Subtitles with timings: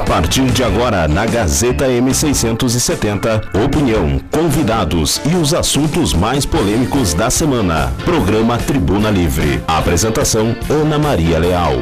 [0.00, 7.28] A partir de agora, na Gazeta M670, opinião, convidados e os assuntos mais polêmicos da
[7.28, 7.92] semana.
[8.02, 9.62] Programa Tribuna Livre.
[9.68, 11.74] Apresentação: Ana Maria Leal.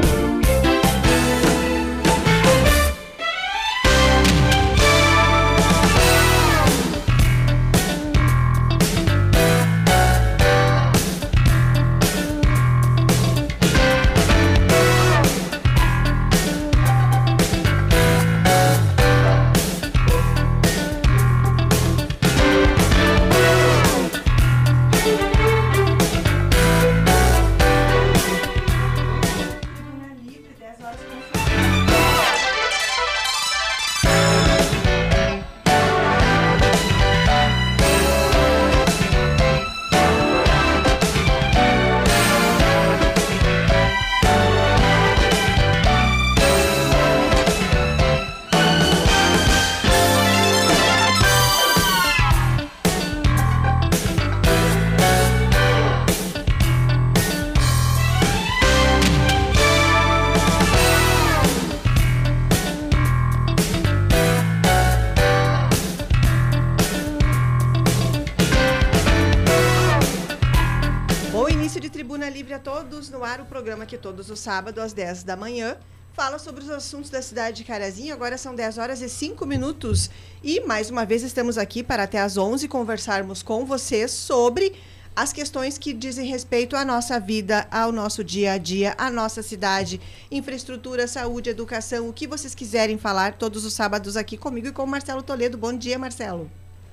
[73.97, 75.77] Todos os sábados às 10 da manhã
[76.13, 78.13] fala sobre os assuntos da cidade de Carazinho.
[78.13, 80.09] Agora são 10 horas e 5 minutos
[80.43, 84.75] e mais uma vez estamos aqui para até às 11 conversarmos com vocês sobre
[85.15, 89.41] as questões que dizem respeito à nossa vida, ao nosso dia a dia, à nossa
[89.41, 89.99] cidade,
[90.31, 94.83] infraestrutura, saúde, educação, o que vocês quiserem falar todos os sábados aqui comigo e com
[94.83, 95.57] o Marcelo Toledo.
[95.57, 96.49] Bom dia, Marcelo.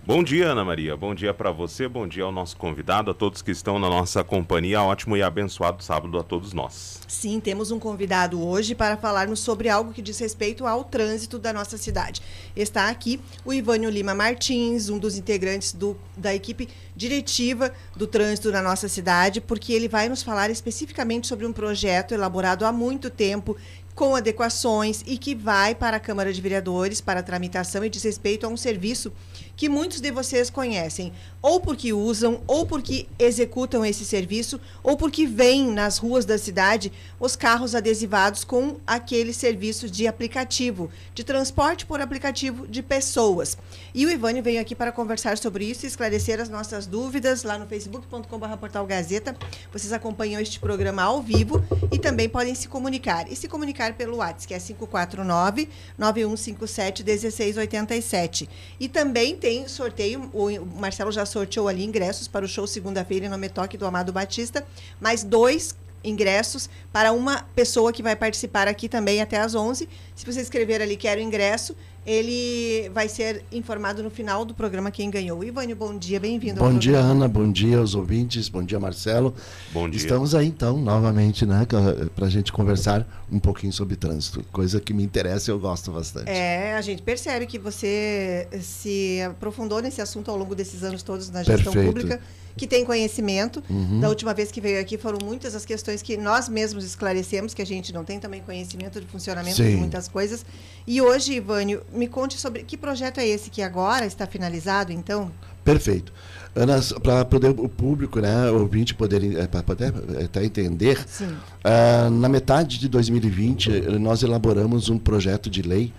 [0.07, 0.97] Bom dia, Ana Maria.
[0.97, 4.23] Bom dia para você, bom dia ao nosso convidado, a todos que estão na nossa
[4.23, 4.81] companhia.
[4.81, 7.01] Ótimo e abençoado sábado a todos nós.
[7.09, 11.53] Sim, temos um convidado hoje para falarmos sobre algo que diz respeito ao trânsito da
[11.53, 12.23] nossa cidade.
[12.55, 18.53] Está aqui o Ivânio Lima Martins, um dos integrantes do, da equipe diretiva do trânsito
[18.53, 23.11] na nossa cidade, porque ele vai nos falar especificamente sobre um projeto elaborado há muito
[23.11, 23.57] tempo
[23.97, 28.45] com adequações e que vai para a Câmara de Vereadores para tramitação e diz respeito
[28.45, 29.11] a um serviço
[29.57, 35.27] que muitos de vocês conhecem, ou porque usam, ou porque executam esse serviço, ou porque
[35.27, 41.87] veem nas ruas da cidade os carros adesivados com aquele serviço de aplicativo, de transporte
[41.87, 43.57] por aplicativo de pessoas.
[43.95, 47.59] E o Ivânio veio aqui para conversar sobre isso e esclarecer as nossas dúvidas lá
[47.59, 49.37] no facebook.com.br portal Gazeta.
[49.73, 53.31] Vocês acompanham este programa ao vivo e também podem se comunicar.
[53.31, 58.49] E se comunicar pelo WhatsApp, que é 549 9157 1687.
[58.79, 63.39] E também tem sorteio, o Marcelo já sorteou ali ingressos para o show segunda-feira no
[63.39, 64.67] Metoque do Amado Batista,
[65.01, 69.89] mais dois ingressos para uma pessoa que vai participar aqui também até às 11.
[70.17, 75.11] Se você escrever ali quero ingresso, ele vai ser informado no final do programa quem
[75.11, 75.43] ganhou.
[75.43, 76.61] Ivânio, bom dia, bem-vindo.
[76.61, 79.35] Bom dia, Ana, bom dia aos ouvintes, bom dia, Marcelo.
[79.73, 79.99] Bom dia.
[79.99, 81.67] Estamos aí, então, novamente, né,
[82.15, 85.91] para a gente conversar um pouquinho sobre trânsito, coisa que me interessa e eu gosto
[85.91, 86.31] bastante.
[86.31, 91.29] É, a gente percebe que você se aprofundou nesse assunto ao longo desses anos todos
[91.29, 91.87] na gestão Perfeito.
[91.87, 92.21] pública
[92.57, 93.63] que tem conhecimento.
[93.69, 94.01] Uhum.
[94.01, 97.61] Da última vez que veio aqui foram muitas as questões que nós mesmos esclarecemos, que
[97.61, 99.71] a gente não tem também conhecimento de funcionamento Sim.
[99.71, 100.45] de muitas coisas.
[100.87, 105.31] E hoje, Ivânio, me conte sobre que projeto é esse que agora está finalizado, então?
[105.65, 106.13] Perfeito.
[106.55, 109.93] Ana, para poder o público, né, o ouvinte poder, é, para poder
[110.25, 113.69] até entender, uh, na metade de 2020
[113.99, 115.93] nós elaboramos um projeto de lei,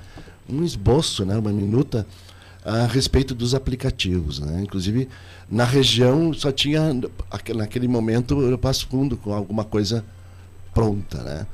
[0.49, 2.07] um esboço, né, uma minuta
[2.65, 4.61] a respeito dos aplicativos, né?
[4.61, 5.07] Inclusive
[5.49, 6.93] na região só tinha
[7.55, 10.03] naquele momento o Passo Fundo com alguma coisa
[10.73, 11.47] pronta, né?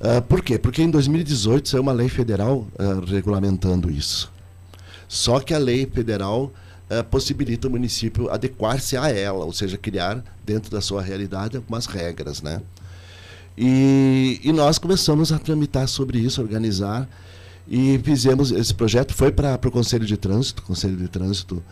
[0.00, 0.58] Uh, por quê?
[0.58, 4.30] Porque em 2018 saiu uma lei federal uh, regulamentando isso.
[5.08, 6.52] Só que a lei federal
[6.90, 11.86] uh, possibilita o município adequar-se a ela, ou seja, criar dentro da sua realidade algumas
[11.86, 12.60] regras, né?
[13.56, 17.08] E, e nós começamos a tramitar sobre isso, organizar
[17.66, 21.62] e fizemos esse projeto foi para o Conselho de Trânsito, o Conselho de Trânsito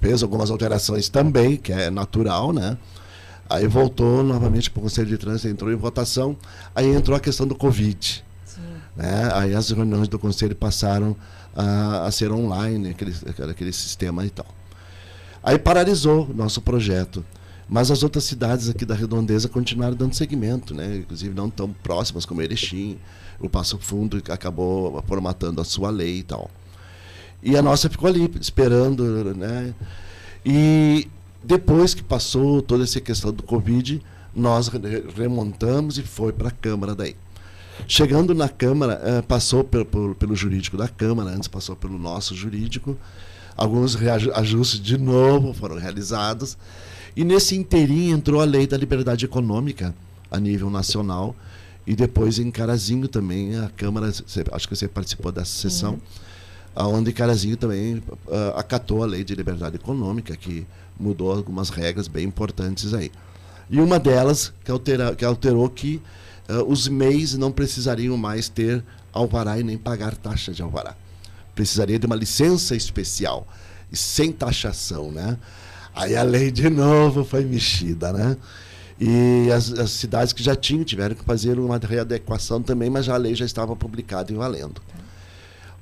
[0.00, 2.78] fez algumas alterações também, que é natural, né?
[3.48, 6.36] Aí voltou novamente para o Conselho de Trânsito, entrou em votação,
[6.74, 8.24] aí entrou a questão do Covid.
[8.96, 9.30] Né?
[9.34, 11.16] Aí as reuniões do Conselho passaram
[11.54, 13.14] a, a ser online, aquele,
[13.50, 14.46] aquele sistema e tal.
[15.42, 17.24] Aí paralisou o nosso projeto.
[17.68, 20.96] Mas as outras cidades aqui da redondeza continuaram dando seguimento, né?
[20.98, 22.98] inclusive não tão próximas como Erechim.
[23.40, 26.50] O Passo Fundo acabou formatando a sua lei e tal.
[27.42, 29.34] E a nossa ficou ali, esperando.
[29.34, 29.74] Né?
[30.44, 31.08] E
[31.44, 34.00] depois que passou toda essa questão do Covid,
[34.34, 34.70] nós
[35.16, 37.14] remontamos e foi para a Câmara daí.
[37.86, 42.34] Chegando na Câmara, eh, passou pelo, pelo, pelo, jurídico da Câmara, antes passou pelo nosso
[42.34, 42.96] jurídico.
[43.56, 43.96] Alguns
[44.34, 46.56] ajustes de novo foram realizados.
[47.16, 49.94] E nesse inteirinho entrou a lei da liberdade econômica
[50.30, 51.34] a nível nacional.
[51.86, 55.98] E depois em Carazinho também, a Câmara, acho que você participou dessa sessão,
[56.74, 56.96] uhum.
[56.96, 60.66] onde Carazinho também uh, acatou a lei de liberdade econômica, que
[60.98, 63.10] mudou algumas regras bem importantes aí.
[63.68, 66.00] E uma delas que, altera, que alterou que
[66.48, 70.94] uh, os MEIs não precisariam mais ter alvará e nem pagar taxa de alvará.
[71.54, 73.46] Precisaria de uma licença especial
[73.90, 75.38] e sem taxação, né?
[75.94, 78.36] Aí a lei de novo foi mexida, né?
[79.00, 83.16] E as, as, cidades que já tinham tiveram que fazer uma readequação também, mas a
[83.16, 84.80] lei já estava publicada e valendo.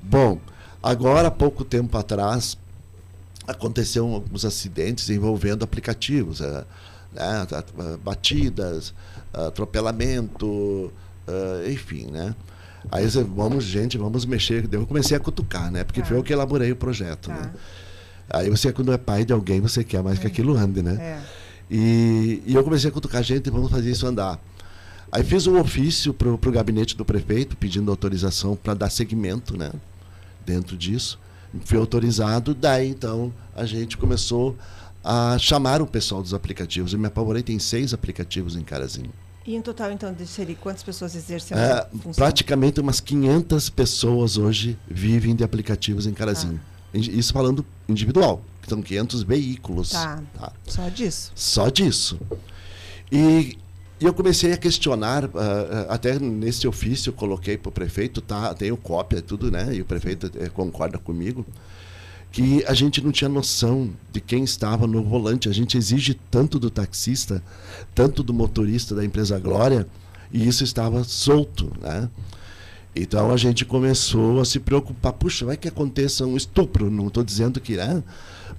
[0.02, 0.40] Bom,
[0.82, 2.56] agora, pouco tempo atrás,
[3.46, 6.64] aconteceram alguns acidentes envolvendo aplicativos, é,
[7.12, 7.46] né,
[8.02, 8.94] batidas,
[9.32, 12.34] atropelamento, uh, enfim, né?
[12.90, 14.68] Aí vamos, gente, vamos mexer.
[14.72, 15.84] Eu comecei a cutucar, né?
[15.84, 16.06] Porque tá.
[16.06, 17.34] foi eu que elaborei o projeto, tá.
[17.34, 17.52] né?
[18.28, 20.22] Aí você, quando é pai de alguém, você quer mais é.
[20.22, 20.94] que aquilo ande, né?
[21.00, 21.20] É.
[21.70, 24.38] E, e, eu comecei a cutucar gente, vamos fazer isso andar.
[25.10, 29.70] Aí fiz um ofício para o gabinete do prefeito, pedindo autorização para dar seguimento, né?
[30.44, 31.18] Dentro disso.
[31.64, 34.56] Fui autorizado, daí então a gente começou
[35.04, 36.92] a chamar o pessoal dos aplicativos.
[36.92, 39.10] Eu me apavorei, tem seis aplicativos em Carazinho.
[39.44, 42.12] E em total, então, seria quantas pessoas exercem é, função?
[42.14, 46.60] Praticamente umas 500 pessoas hoje vivem de aplicativos em Carazinho.
[46.94, 46.98] Ah.
[46.98, 48.40] Isso falando individual.
[48.68, 49.90] São 500 veículos.
[49.90, 50.22] Tá.
[50.38, 50.52] tá.
[50.66, 51.32] Só disso.
[51.34, 52.20] Só disso.
[53.10, 53.58] E,
[54.02, 55.30] e eu comecei a questionar, uh,
[55.88, 59.72] até nesse ofício eu coloquei para o prefeito, tá, tenho cópia, tudo, né?
[59.72, 61.46] E o prefeito uh, concorda comigo
[62.32, 65.48] que a gente não tinha noção de quem estava no volante.
[65.48, 67.42] A gente exige tanto do taxista,
[67.94, 69.86] tanto do motorista da empresa Glória,
[70.32, 72.08] e isso estava solto, né?
[72.96, 75.12] Então a gente começou a se preocupar.
[75.12, 78.02] Puxa, vai que aconteça um estupro, não estou dizendo que é,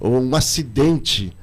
[0.00, 1.36] ou um acidente.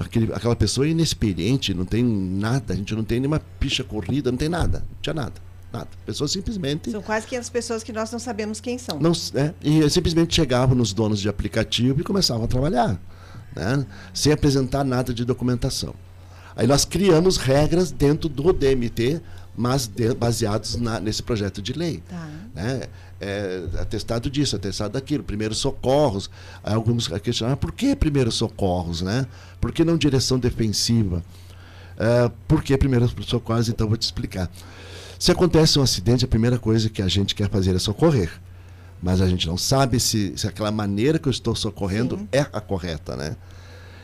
[0.00, 4.30] Aquele, aquela pessoa é inexperiente, não tem nada, a gente não tem nenhuma picha corrida,
[4.30, 5.34] não tem nada, não tinha nada.
[5.70, 5.88] Nada.
[6.04, 6.90] Pessoas simplesmente.
[6.90, 8.98] São quase 500 pessoas que nós não sabemos quem são.
[8.98, 13.00] Não, é, e simplesmente chegavam nos donos de aplicativo e começavam a trabalhar,
[13.54, 13.86] né?
[14.12, 15.94] sem apresentar nada de documentação.
[16.56, 19.20] Aí nós criamos regras dentro do DMT,
[19.56, 22.02] mas de, baseados na, nesse projeto de lei.
[22.08, 22.28] Tá.
[22.54, 22.82] Né?
[23.20, 26.30] É, atestado disso, atestado daquilo, primeiros socorros.
[26.64, 29.26] Aí alguns questionaram por que primeiros socorros, né?
[29.60, 31.22] Por que não direção defensiva?
[31.98, 33.68] É, por que primeiros socorros?
[33.68, 34.50] Então vou te explicar.
[35.18, 38.30] Se acontece um acidente, a primeira coisa que a gente quer fazer é socorrer.
[39.02, 42.28] Mas a gente não sabe se, se aquela maneira que eu estou socorrendo Sim.
[42.32, 43.36] é a correta, né?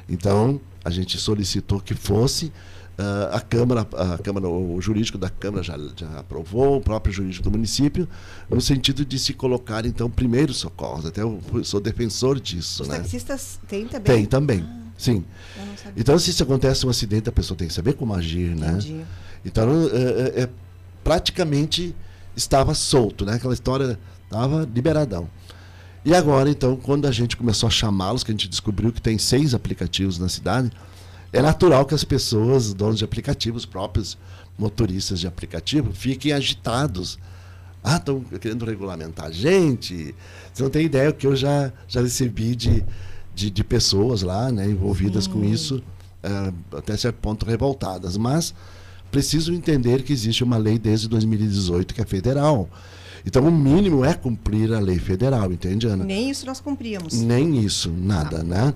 [0.09, 2.53] Então, a gente solicitou que fosse.
[2.99, 7.45] Uh, a Câmara, a Câmara, o jurídico da Câmara já, já aprovou, o próprio jurídico
[7.45, 8.09] do município,
[8.49, 11.05] no sentido de se colocar, então, primeiros socorros.
[11.05, 12.83] Até eu sou defensor disso.
[12.83, 12.97] Os né?
[12.97, 14.17] taxistas têm também?
[14.17, 15.25] Tem também, ah, sim.
[15.95, 18.71] Então, se acontece um acidente, a pessoa tem que saber como agir, né?
[18.71, 18.93] Entendi.
[18.95, 19.07] né?
[19.45, 20.49] Então, é, é
[21.05, 21.95] praticamente
[22.35, 23.35] estava solto, né?
[23.35, 25.29] Aquela história estava liberadão.
[26.05, 29.19] E agora, então, quando a gente começou a chamá-los, que a gente descobriu que tem
[29.19, 30.71] seis aplicativos na cidade,
[31.37, 34.17] é natural que as pessoas, donos de aplicativos, próprios
[34.59, 37.19] motoristas de aplicativo, fiquem agitados.
[37.85, 40.15] Ah, estão querendo regulamentar a gente.
[40.53, 42.85] Você não tem ideia o que eu já, já recebi de,
[43.35, 45.83] de, de pessoas lá, né, envolvidas com isso,
[46.23, 48.17] é, até certo ponto revoltadas.
[48.17, 48.55] Mas
[49.11, 52.69] preciso entender que existe uma lei desde 2018 que é federal.
[53.25, 56.05] Então, o mínimo é cumprir a lei federal, entende, Ana?
[56.05, 57.21] Nem isso nós cumpríamos.
[57.21, 58.45] Nem isso, nada, ah.
[58.45, 58.75] né?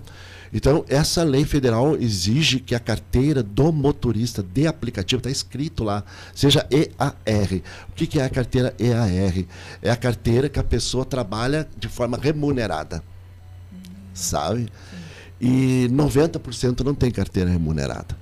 [0.52, 6.02] Então, essa lei federal exige que a carteira do motorista de aplicativo, está escrito lá,
[6.34, 7.62] seja EAR.
[7.88, 9.44] O que, que é a carteira EAR?
[9.80, 13.02] É a carteira que a pessoa trabalha de forma remunerada.
[14.12, 14.68] Sabe?
[15.40, 18.18] E 90% não tem carteira remunerada.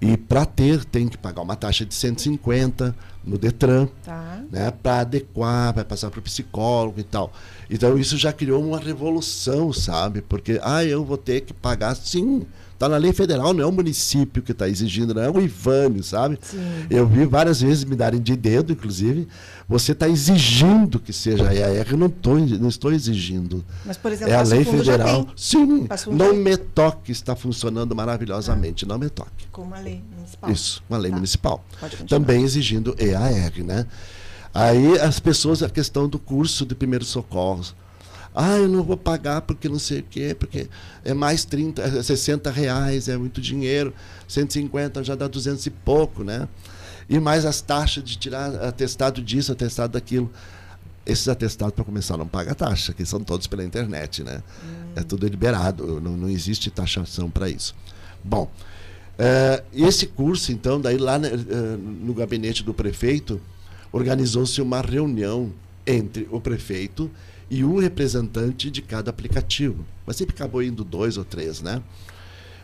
[0.00, 2.94] E para ter, tem que pagar uma taxa de 150
[3.28, 4.42] no Detran, tá.
[4.50, 7.32] né, para adequar, vai passar para o psicólogo e tal.
[7.70, 10.22] Então isso já criou uma revolução, sabe?
[10.22, 12.46] Porque, ah, eu vou ter que pagar, sim,
[12.78, 16.00] Está na lei federal, não é o município que está exigindo, não é o Ivânio,
[16.00, 16.38] sabe?
[16.40, 16.86] Sim.
[16.88, 19.26] Eu vi várias vezes me darem de dedo, inclusive.
[19.68, 23.64] Você está exigindo que seja a EAR, eu não, tô, não estou exigindo.
[23.84, 25.26] Mas, por exemplo, é a lei federal.
[25.34, 28.88] Sim, não me toque está funcionando maravilhosamente, ah.
[28.88, 29.48] não me toque.
[29.50, 30.50] Com uma lei municipal.
[30.50, 31.16] Isso, uma lei tá.
[31.16, 31.64] municipal.
[32.08, 33.86] Também exigindo EAR, né?
[34.52, 37.74] Aí as pessoas, a questão do curso de primeiros socorros.
[38.34, 40.68] Ah, eu não vou pagar porque não sei o quê, porque
[41.04, 43.92] é mais 30, 60 é reais, é muito dinheiro,
[44.28, 46.46] 150 já dá 200 e pouco, né?
[47.08, 50.30] E mais as taxas de tirar atestado disso, atestado daquilo.
[51.06, 54.42] Esses atestados, para começar, não pagam taxa, que são todos pela internet, né?
[54.62, 54.92] Hum.
[54.94, 57.74] É tudo liberado, não, não existe taxação para isso.
[58.22, 58.50] Bom,
[59.18, 63.40] uh, esse curso, então, daí lá uh, no gabinete do prefeito,
[63.92, 65.52] organizou-se uma reunião
[65.86, 67.10] entre o prefeito
[67.50, 69.84] e um representante de cada aplicativo.
[70.06, 71.82] Mas sempre acabou indo dois ou três, né?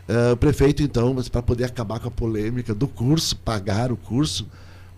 [0.07, 4.47] Uh, o prefeito, então, para poder acabar com a polêmica do curso, pagar o curso,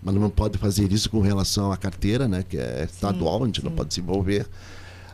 [0.02, 3.46] mas não pode fazer isso com relação à carteira, né, que é estadual, sim, a
[3.46, 3.66] gente sim.
[3.66, 4.46] não pode se envolver.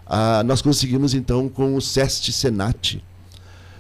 [0.07, 3.03] Uh, nós conseguimos, então, com o SEST Senat,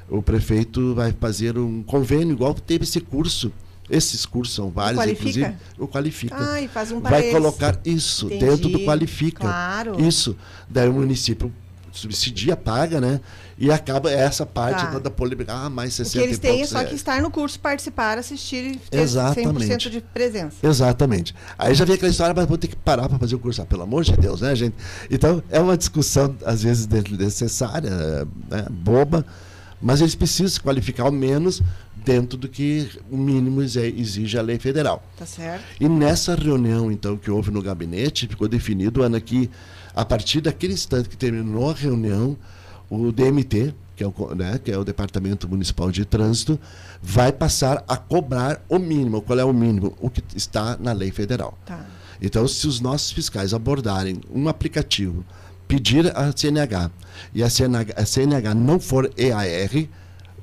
[0.08, 3.52] o prefeito vai fazer um convênio, igual teve esse curso.
[3.88, 5.54] Esses cursos são vários, o inclusive.
[5.78, 6.34] O Qualifica.
[6.38, 8.46] Ah, e faz um vai colocar isso Entendi.
[8.46, 9.40] dentro do Qualifica.
[9.40, 10.00] Claro.
[10.00, 10.34] Isso.
[10.70, 11.52] Daí o município
[11.92, 13.20] subsidia, paga, né?
[13.56, 14.98] E acaba essa parte tá.
[14.98, 15.52] da polêmica.
[15.52, 18.72] Ah, mais 60 O que eles têm é só que estar no curso, participar, assistir
[18.72, 19.72] e ter Exatamente.
[19.72, 20.56] 100% de presença.
[20.62, 21.34] Exatamente.
[21.56, 23.62] Aí já vem aquela história, mas vou ter que parar para fazer o curso.
[23.62, 24.74] Ah, pelo amor de Deus, né, gente?
[25.08, 27.90] Então, é uma discussão, às vezes, necessária,
[28.50, 28.66] né?
[28.70, 29.24] boba,
[29.84, 31.62] mas eles precisam se qualificar ao menos
[31.94, 35.04] dentro do que o mínimo exige a lei federal.
[35.14, 35.62] Tá certo.
[35.78, 39.50] E nessa reunião, então, que houve no gabinete, ficou definido, Ana, que
[39.94, 42.34] a partir daquele instante que terminou a reunião,
[42.88, 46.58] o DMT, que é o, né, que é o Departamento Municipal de Trânsito,
[47.02, 49.20] vai passar a cobrar o mínimo.
[49.20, 49.94] Qual é o mínimo?
[50.00, 51.58] O que está na lei federal.
[51.66, 51.84] Tá.
[52.22, 55.22] Então, se os nossos fiscais abordarem um aplicativo,
[55.66, 56.90] pedir a CNH
[57.34, 59.88] e a CNH, a CNH não for EAR,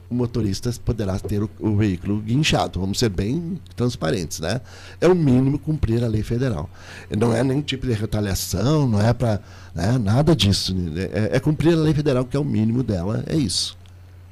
[0.09, 2.79] o motorista poderá ter o, o, veículo guinchado.
[2.79, 4.59] Vamos ser bem transparentes, né?
[4.99, 6.69] É o mínimo cumprir a lei federal.
[7.17, 9.39] Não é nenhum tipo de retaliação, não é para
[9.73, 10.75] né, nada disso.
[11.13, 13.77] É, é, cumprir a lei federal, que é o mínimo dela, é isso.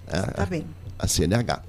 [0.08, 0.66] É, tá bem.
[0.98, 1.69] A CNH.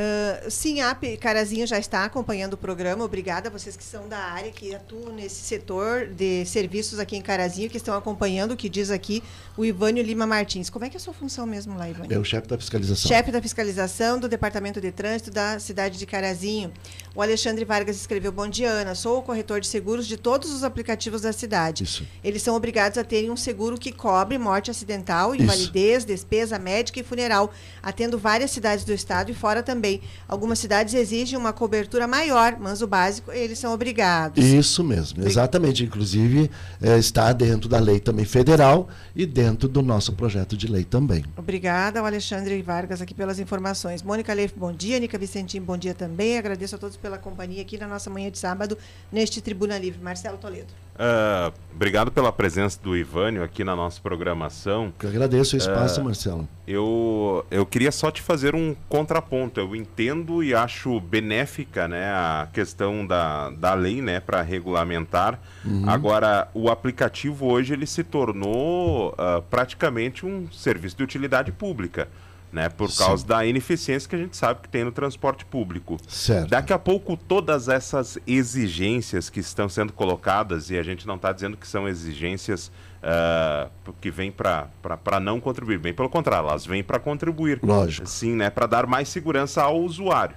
[0.00, 3.04] Uh, sim, a Carazinho já está acompanhando o programa.
[3.04, 7.22] Obrigada a vocês que são da área, que atuam nesse setor de serviços aqui em
[7.22, 9.22] Carazinho, que estão acompanhando o que diz aqui
[9.56, 10.70] o Ivânio Lima Martins.
[10.70, 12.12] Como é que é a sua função mesmo lá, Ivânio?
[12.12, 13.08] É o chefe da fiscalização.
[13.08, 16.72] Chefe da fiscalização do Departamento de Trânsito da cidade de Carazinho.
[17.14, 18.94] O Alexandre Vargas escreveu: Bom dia, Ana.
[18.94, 21.82] Sou o corretor de seguros de todos os aplicativos da cidade.
[21.82, 22.06] Isso.
[22.22, 26.06] Eles são obrigados a terem um seguro que cobre morte acidental, invalidez, Isso.
[26.06, 27.50] despesa médica e funeral,
[27.82, 30.00] atendo várias cidades do estado e fora também.
[30.28, 34.44] Algumas cidades exigem uma cobertura maior, mas o básico eles são obrigados.
[34.44, 35.82] Isso mesmo, exatamente.
[35.82, 36.48] Inclusive,
[36.80, 41.24] é, está dentro da lei também federal e dentro do nosso projeto de lei também.
[41.36, 44.00] Obrigada ao Alexandre Vargas aqui pelas informações.
[44.00, 45.00] Mônica Leif, bom dia.
[45.00, 46.38] Nica Vicentim, bom dia também.
[46.38, 48.76] Agradeço a todos pela companhia aqui na nossa manhã de sábado,
[49.10, 50.00] neste Tribuna Livre.
[50.02, 50.72] Marcelo Toledo.
[51.00, 54.92] Uh, obrigado pela presença do Ivânio aqui na nossa programação.
[55.02, 56.46] Eu agradeço o espaço, uh, Marcelo.
[56.68, 59.58] Eu, eu queria só te fazer um contraponto.
[59.58, 65.40] Eu entendo e acho benéfica né, a questão da, da lei né, para regulamentar.
[65.64, 65.88] Uhum.
[65.88, 72.08] Agora, o aplicativo hoje ele se tornou uh, praticamente um serviço de utilidade pública
[72.52, 72.68] né?
[72.68, 73.28] Por causa Sim.
[73.28, 75.96] da ineficiência que a gente sabe que tem no transporte público.
[76.08, 76.48] Certo.
[76.48, 81.32] Daqui a pouco, todas essas exigências que estão sendo colocadas, e a gente não está
[81.32, 82.70] dizendo que são exigências
[83.02, 87.60] uh, que vêm para não contribuir, bem pelo contrário, elas vêm para contribuir.
[87.62, 88.08] Lógico.
[88.08, 88.50] Sim, né?
[88.50, 90.36] Para dar mais segurança ao usuário.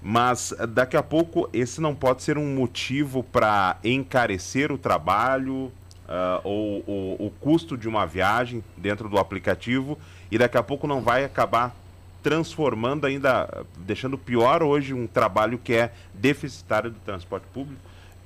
[0.00, 5.72] Mas daqui a pouco, esse não pode ser um motivo para encarecer o trabalho,
[6.08, 9.98] uh, ou, ou o custo de uma viagem dentro do aplicativo
[10.30, 11.74] e daqui a pouco não vai acabar
[12.22, 17.80] transformando ainda, deixando pior hoje um trabalho que é deficitário do transporte público?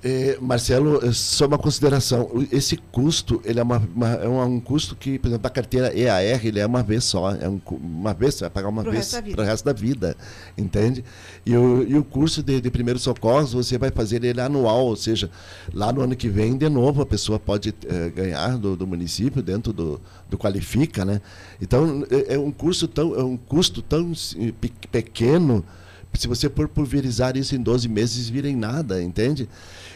[0.05, 2.29] É, Marcelo, é só uma consideração.
[2.51, 6.45] Esse custo, ele é, uma, uma, é um custo que, por exemplo, a carteira EAR,
[6.45, 7.31] ele é uma vez só.
[7.31, 10.17] É um, uma vez, você vai pagar uma pro vez para o resto da vida.
[10.59, 11.05] Entende?
[11.47, 14.97] E o, e o curso de, de primeiros socorros, você vai fazer ele anual, ou
[14.97, 15.31] seja,
[15.73, 19.41] lá no ano que vem, de novo, a pessoa pode é, ganhar do, do, município,
[19.41, 21.21] dentro do, do Qualifica, né?
[21.61, 24.13] Então, é, é um curso tão, é um custo tão
[24.91, 25.65] pequeno,
[26.15, 29.49] se você for pulverizar isso em 12 meses, vira em nada, entende?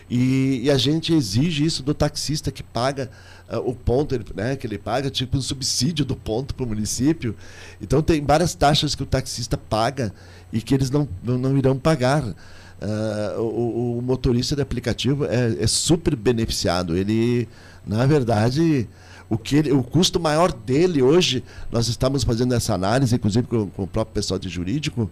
[0.09, 3.11] E, e, a gente exige isso do taxista que paga
[3.51, 6.69] uh, o ponto, ele, né, que ele paga, tipo um subsídio do ponto para o
[6.69, 7.35] município.
[7.81, 10.13] Então tem várias taxas que o taxista paga
[10.53, 12.23] e que eles não, não, não irão pagar.
[12.25, 16.95] Uh, o, o, motorista de aplicativo é, é, super beneficiado.
[16.95, 17.49] Ele,
[17.87, 18.87] na verdade,
[19.31, 23.69] o, que ele, o custo maior dele hoje, nós estamos fazendo essa análise, inclusive com,
[23.71, 25.11] com o próprio pessoal de jurídico,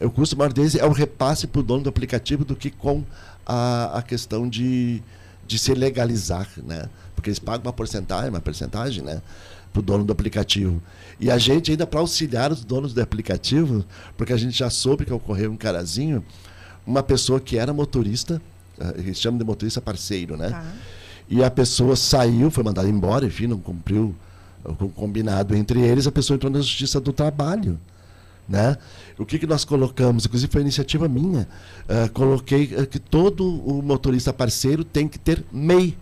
[0.00, 3.04] o custo maior dele é o repasse para o dono do aplicativo do que com
[3.46, 5.02] a, a questão de,
[5.46, 6.88] de se legalizar, né?
[7.14, 9.22] Porque eles pagam uma porcentagem, uma porcentagem, né?
[9.72, 10.82] Para o dono do aplicativo.
[11.18, 13.84] E a gente ainda para auxiliar os donos do aplicativo,
[14.16, 16.24] porque a gente já soube que ocorreu um carazinho,
[16.86, 18.40] uma pessoa que era motorista,
[18.78, 20.50] uh, eles chamam de motorista parceiro, né?
[20.50, 20.64] Tá.
[21.28, 24.14] E a pessoa saiu, foi mandada embora, enfim, não cumpriu
[24.64, 27.78] o combinado entre eles, a pessoa entrou na Justiça do Trabalho.
[28.48, 28.76] Né?
[29.18, 31.48] O que, que nós colocamos, inclusive foi iniciativa minha,
[31.84, 35.96] uh, coloquei uh, que todo o motorista parceiro tem que ter MEI.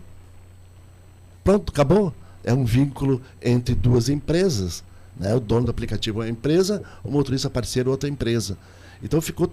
[1.45, 2.15] Pronto, acabou.
[2.43, 4.83] É um vínculo entre duas empresas.
[5.17, 5.35] Né?
[5.35, 8.57] O dono do aplicativo é uma empresa, o motorista parceiro é outra empresa.
[9.03, 9.53] Então ficou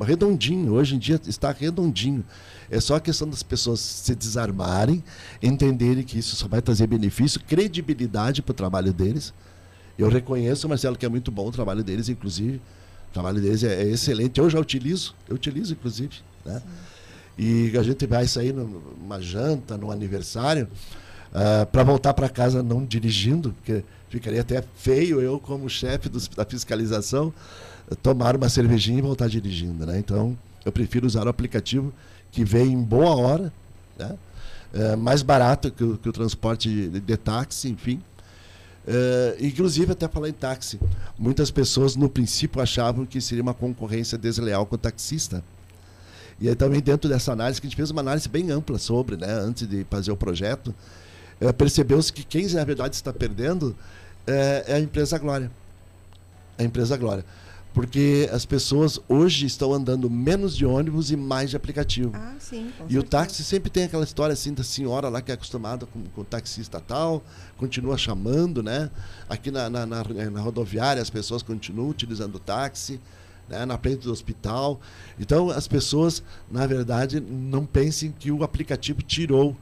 [0.00, 2.24] redondinho, hoje em dia está redondinho.
[2.70, 5.02] É só a questão das pessoas se desarmarem,
[5.42, 9.34] entenderem que isso só vai trazer benefício, credibilidade para o trabalho deles.
[10.00, 12.56] Eu reconheço, Marcelo, que é muito bom o trabalho deles, inclusive.
[13.10, 14.38] O trabalho deles é, é excelente.
[14.38, 16.16] Eu já utilizo, eu utilizo, inclusive.
[16.44, 16.62] Né?
[17.38, 22.62] E a gente vai sair numa janta, num aniversário, uh, ah, para voltar para casa
[22.62, 27.32] não dirigindo, porque ficaria até feio eu, como chefe da fiscalização,
[28.02, 29.86] tomar uma cervejinha e voltar dirigindo.
[29.86, 29.98] Né?
[29.98, 31.92] Então, eu prefiro usar o aplicativo
[32.30, 33.52] que vem em boa hora,
[33.98, 34.16] né?
[34.72, 38.00] é, mais barato que o, que o transporte de, de, táxi, enfim.
[38.92, 40.80] É, inclusive, até falar em táxi,
[41.16, 45.44] muitas pessoas no princípio achavam que seria uma concorrência desleal com o taxista.
[46.40, 49.16] E aí também dentro dessa análise, que a gente fez uma análise bem ampla sobre,
[49.16, 50.74] né, antes de fazer o projeto,
[51.40, 53.76] é, percebeu-se que quem na verdade está perdendo
[54.26, 55.52] é, é a empresa Glória.
[56.58, 57.24] A empresa Glória.
[57.72, 62.12] Porque as pessoas hoje estão andando menos de ônibus e mais de aplicativo.
[62.14, 62.72] Ah, sim.
[62.88, 66.02] e o táxi sempre tem aquela história assim da senhora lá que é acostumada com,
[66.14, 67.22] com o taxista tal,
[67.56, 68.90] continua chamando, né?
[69.28, 73.00] Aqui na, na, na, na rodoviária as pessoas continuam utilizando o táxi.
[73.48, 74.80] Né, na frente do hospital.
[75.18, 79.56] Então, as pessoas, na verdade, não pensem que o aplicativo tirou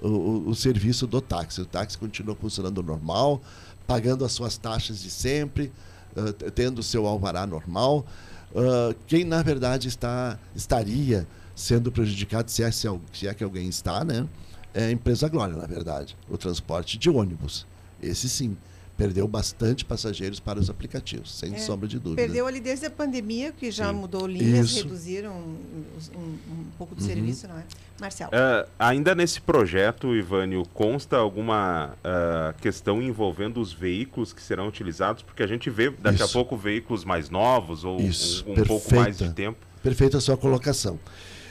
[0.00, 1.60] o, o, o, serviço do táxi.
[1.60, 3.42] O táxi continua funcionando normal,
[3.86, 5.70] pagando as suas taxas de sempre,
[6.16, 8.04] uh, tendo seu alvará normal.
[8.52, 12.88] Uh, quem, na verdade, está, estaria sendo prejudicado, se é, se
[13.26, 14.28] é que alguém está, né?
[14.74, 16.16] é a empresa Glória, na verdade.
[16.28, 17.64] O transporte de ônibus.
[18.02, 18.56] Esse sim
[18.96, 22.22] perdeu bastante passageiros para os aplicativos, sem é, sombra de dúvida.
[22.22, 23.98] Perdeu ali desde a pandemia, que já Sim.
[23.98, 24.84] mudou linhas, Isso.
[24.84, 25.84] reduziram um,
[26.16, 27.06] um, um, pouco do uhum.
[27.06, 27.64] serviço, não é?
[28.00, 28.30] Marcelo.
[28.30, 35.22] Uh, ainda nesse projeto, Ivânio, consta alguma uh, questão envolvendo os veículos que serão utilizados?
[35.22, 36.24] Porque a gente vê daqui Isso.
[36.24, 38.44] a pouco veículos mais novos ou Isso.
[38.46, 39.58] um, um pouco mais de tempo.
[39.82, 40.98] Perfeita a sua colocação.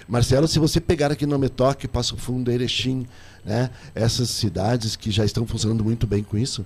[0.07, 3.07] Marcelo, se você pegar aqui no Metoque, Passo Fundo, Erechim,
[3.43, 6.65] né, essas cidades que já estão funcionando muito bem com isso,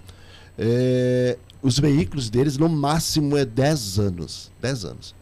[0.57, 4.51] é, os veículos deles no máximo é 10 anos.
[4.61, 5.15] 10 anos.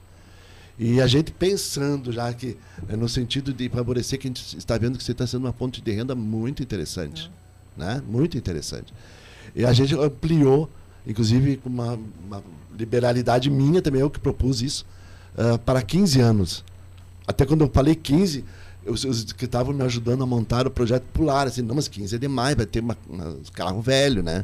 [0.78, 2.58] E a gente pensando já que,
[2.90, 5.54] é no sentido de favorecer, que a gente está vendo que você está sendo uma
[5.54, 7.32] fonte de renda muito interessante.
[7.78, 7.80] É.
[7.80, 8.04] Né?
[8.08, 8.94] Muito interessante.
[9.56, 10.70] E a gente ampliou,
[11.08, 12.44] inclusive com uma, uma
[12.78, 14.86] liberalidade minha também, eu que propus isso,
[15.38, 16.64] uh, para 15 anos.
[17.26, 18.44] Até quando eu falei 15,
[18.86, 22.16] os, os que estavam me ajudando a montar o projeto pularam assim, não, mas 15
[22.16, 24.44] é demais, vai ter uma, um carro velho, né?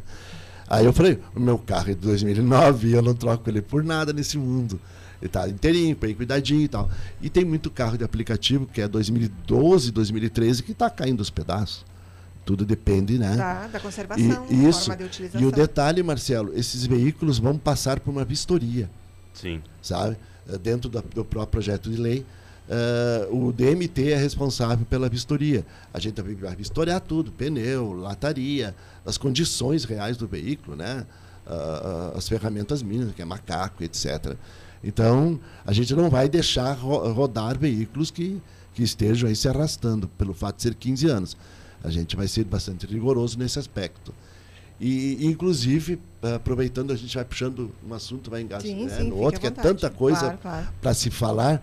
[0.72, 3.84] Aí eu falei, o meu carro é de 2009 e eu não troco ele por
[3.84, 4.80] nada nesse mundo.
[5.20, 6.90] Ele está inteirinho, bem cuidadinho e tal.
[7.20, 11.84] E tem muito carro de aplicativo que é 2012, 2013 que está caindo os pedaços.
[12.46, 13.36] Tudo depende, né?
[13.36, 14.86] Tá, da conservação, e, isso.
[14.86, 15.42] forma de utilização.
[15.42, 18.88] E o detalhe, Marcelo, esses veículos vão passar por uma vistoria.
[19.34, 19.60] Sim.
[19.82, 20.16] Sabe?
[20.62, 22.24] Dentro do, do próprio projeto de lei.
[22.72, 25.66] Uh, o DMT é responsável pela vistoria.
[25.92, 31.06] A gente vai vistoriar tudo: pneu, lataria, as condições reais do veículo, né?
[31.46, 34.36] Uh, as ferramentas mínimas, que é macaco, etc.
[34.82, 38.40] Então, a gente não vai deixar ro rodar veículos que,
[38.72, 41.36] que estejam aí se arrastando, pelo fato de ser 15 anos.
[41.84, 44.14] A gente vai ser bastante rigoroso nesse aspecto.
[44.80, 46.00] E, inclusive,
[46.34, 49.02] aproveitando, a gente vai puxando um assunto, vai engajar né?
[49.02, 50.68] no outro, que é tanta coisa claro, claro.
[50.80, 51.62] para se falar.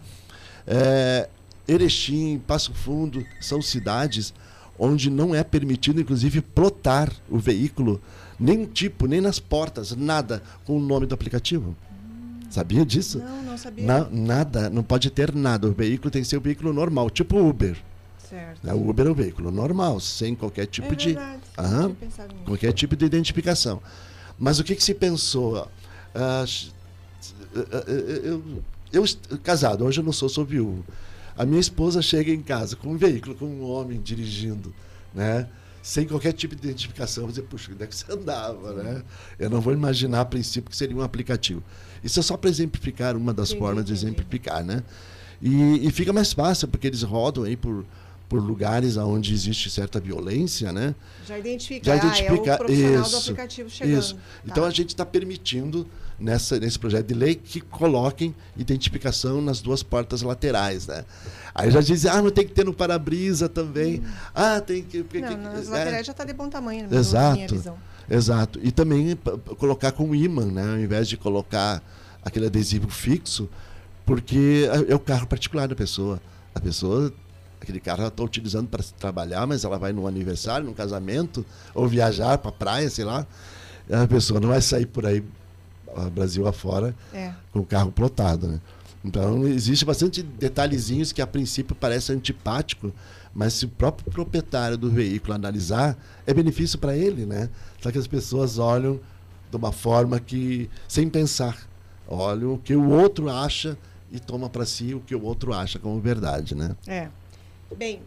[0.70, 1.28] É,
[1.68, 4.34] Erechim, Passo Fundo, são cidades
[4.78, 8.00] onde não é permitido, inclusive, plotar o veículo,
[8.40, 11.76] nem tipo, nem nas portas, nada, com o nome do aplicativo.
[12.50, 13.20] Sabia disso?
[13.20, 13.86] Não, não sabia.
[13.86, 15.68] Na, nada, não pode ter nada.
[15.68, 17.78] O veículo tem que ser um veículo normal, tipo Uber.
[18.30, 18.60] Certo.
[18.64, 21.18] Né, o Uber é um veículo normal, sem qualquer tipo é de.
[21.58, 21.96] Aham,
[22.46, 23.82] qualquer tipo de identificação.
[24.38, 25.68] Mas o que, que se pensou?
[26.16, 26.72] Uh,
[28.24, 29.04] eu, eu,
[29.44, 30.86] casado, hoje eu não sou, sou viúvo.
[31.38, 34.74] A minha esposa chega em casa com um veículo, com um homem dirigindo,
[35.14, 35.48] né?
[35.82, 37.28] Sem qualquer tipo de identificação.
[37.28, 39.02] Dizer, puxa, onde é que você andava, né?
[39.40, 41.64] Eu não vou imaginar a princípio que seria um aplicativo.
[42.04, 44.84] Isso é só para exemplificar, uma das formas de exemplificar, né?
[45.42, 47.86] E, e, fica mais fácil, porque eles rodam aí por,
[48.28, 50.94] por lugares onde existe certa violência, né?
[51.26, 54.00] Já identifica, Já identifica ah, é o profissional isso, do aplicativo chegando.
[54.00, 54.18] Isso.
[54.44, 54.70] Então Tá.
[54.70, 55.88] a gente está permitindo
[56.20, 61.06] nessa, nesse projeto de lei que coloquem identificação nas duas portas laterais, né?
[61.56, 64.04] Aí já dizem, ah, não tem que ter no para-brisa também.
[64.34, 65.04] Ah, tem que.
[65.04, 65.22] que- Hum.
[65.22, 65.72] Não, que- nas é.
[65.72, 67.56] laterais já está de bom tamanho, na minha Exato.
[67.56, 67.78] visão.
[68.10, 68.60] Exato.
[68.64, 69.18] E também
[69.58, 70.64] colocar com imã, né?
[70.74, 71.82] Ao invés de colocar
[72.24, 73.48] aquele adesivo fixo,
[74.06, 76.20] porque é é o carro particular da pessoa.
[76.56, 77.14] A pessoa,
[77.62, 81.88] aquele carro ela está utilizando para trabalhar, mas ela vai num aniversário, num casamento, ou
[81.88, 83.26] viajar para praia, sei lá.
[83.92, 85.24] A pessoa não vai sair por aí,
[86.12, 87.34] Brasil afora, É.
[87.52, 88.60] com o carro plotado, né?
[89.04, 92.92] Então, existe bastante detalhezinhos que a princípio parece antipático,
[93.34, 95.98] mas se o próprio proprietário do veículo analisar,
[96.28, 97.50] é benefício para ele, né?
[97.82, 99.00] Só que as pessoas olham
[99.50, 101.58] de uma forma que, sem pensar,
[102.08, 103.78] olham o que o outro acha
[104.12, 106.76] e toma para si o que o outro acha como verdade, né?
[106.86, 107.08] É.
[107.78, 108.02] Bem,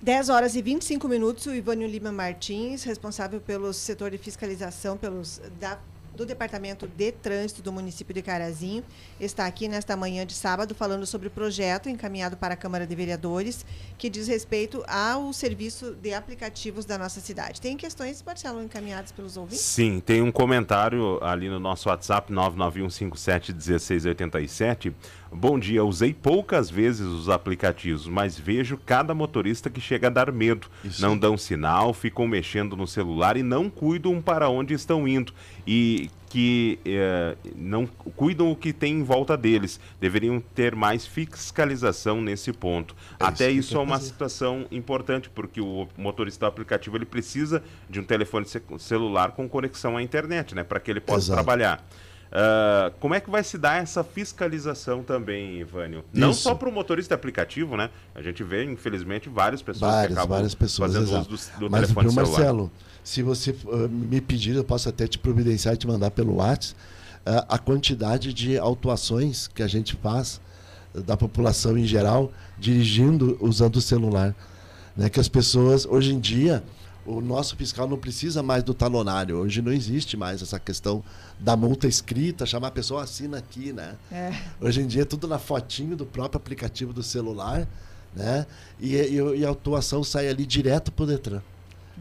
[0.00, 5.42] 10 horas e 25 minutos, o Ivânio Lima Martins, responsável pelo setor de fiscalização pelos,
[5.60, 5.78] da-
[6.18, 8.82] do Departamento de Trânsito do município de Carazinho,
[9.20, 12.96] está aqui nesta manhã de sábado falando sobre o projeto encaminhado para a Câmara de
[12.96, 13.64] Vereadores,
[13.96, 17.60] que diz respeito ao serviço de aplicativos da nossa cidade.
[17.60, 19.60] Tem questões, Marcelo, encaminhadas pelos ouvintes?
[19.60, 24.92] Sim, tem um comentário ali no nosso WhatsApp 991571687.
[25.30, 30.32] Bom dia, usei poucas vezes os aplicativos, mas vejo cada motorista que chega a dar
[30.32, 30.68] medo.
[30.82, 31.02] Isso.
[31.02, 35.32] Não dão sinal, ficam mexendo no celular e não cuidam para onde estão indo.
[35.66, 39.78] E que eh, não cuidam o que tem em volta deles.
[40.00, 42.94] Deveriam ter mais fiscalização nesse ponto.
[43.18, 44.06] É Até isso isso é uma fazer.
[44.08, 49.48] situação importante, porque o motorista do aplicativo ele precisa de um telefone ce- celular com
[49.48, 50.62] conexão à internet, né?
[50.64, 51.36] Para que ele possa Exato.
[51.42, 51.82] trabalhar.
[52.30, 56.04] Ah, como é que vai se dar essa fiscalização também, Ivânio?
[56.12, 56.42] Não Isso.
[56.42, 57.90] só para o motorista aplicativo, né?
[58.14, 61.34] A gente vê, infelizmente, várias pessoas Várias, que acabam várias pessoas, fazendo exato.
[61.34, 62.30] uso do, do Mas, telefone celular.
[62.30, 66.36] Marcelo, se você uh, me pedir, eu posso até te providenciar e te mandar pelo
[66.36, 66.78] WhatsApp
[67.26, 70.40] uh, a quantidade de autuações que a gente faz
[70.94, 74.34] uh, da população em geral dirigindo usando o celular.
[74.96, 75.08] Né?
[75.08, 76.62] Que as pessoas, hoje em dia,
[77.06, 79.38] o nosso fiscal não precisa mais do talonário.
[79.38, 81.02] Hoje não existe mais essa questão
[81.38, 83.96] da multa escrita, chamar a pessoa assina aqui, né?
[84.12, 84.32] É.
[84.60, 87.66] Hoje em dia é tudo na fotinho do próprio aplicativo do celular,
[88.14, 88.46] né?
[88.78, 91.42] E, e, e a autuação sai ali direto pro Detran.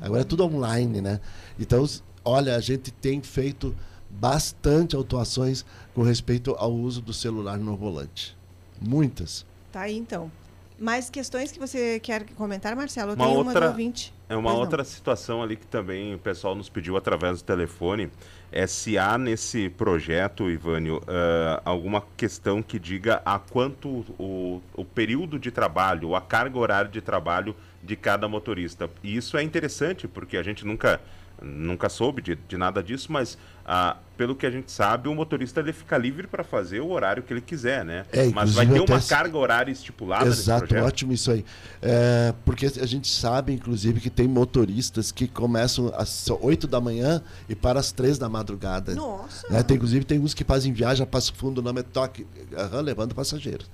[0.02, 1.20] Agora é tudo online, né?
[1.60, 1.88] Então,
[2.24, 3.76] olha, a gente tem feito
[4.10, 8.38] bastante autuações com respeito ao uso do celular no volante.
[8.80, 9.46] Muitas.
[9.72, 10.32] Tá aí, então.
[10.80, 13.12] Mais questões que você quer comentar, Marcelo?
[13.12, 14.14] Eu Uma tenho uma outra- do ouvinte.
[14.30, 14.62] É uma Pois não.
[14.62, 18.12] outra situação ali que também o pessoal nos pediu através do telefone.
[18.52, 24.86] É se há nesse projeto, Ivânio, ah, alguma questão que diga a quanto o, o
[24.86, 28.90] período de trabalho, a carga horária de trabalho de cada motorista.
[29.02, 31.00] E isso é interessante, porque a gente nunca,
[31.42, 35.60] nunca soube de, de nada disso, mas ah, pelo que a gente sabe, o motorista
[35.60, 38.06] ele fica livre para fazer o horário que ele quiser, né?
[38.12, 41.46] É, mas vai ter uma carga horária estipulada nesse Exato, ótimo isso aí.
[41.82, 47.22] É, porque a gente sabe, inclusive, que tem motoristas que começam às 8 da manhã
[47.48, 48.96] e para às 3 da madrugada.
[48.96, 49.48] Nossa!
[49.50, 49.62] Né?
[49.64, 52.26] Tem, inclusive, tem uns que fazem viagem a Passo Fundo na Metoque,
[52.58, 53.70] aham, levando passageiros.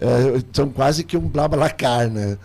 [0.00, 2.38] É, são quase que um blablacar, né?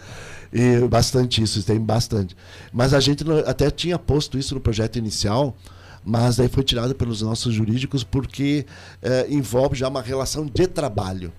[0.54, 2.36] E bastante isso, tem bastante.
[2.74, 5.56] Mas a gente não- até tinha posto isso no projeto inicial,
[6.04, 8.66] mas daí foi tirado pelos nossos jurídicos porque
[9.02, 11.32] é, envolve já uma relação de trabalho.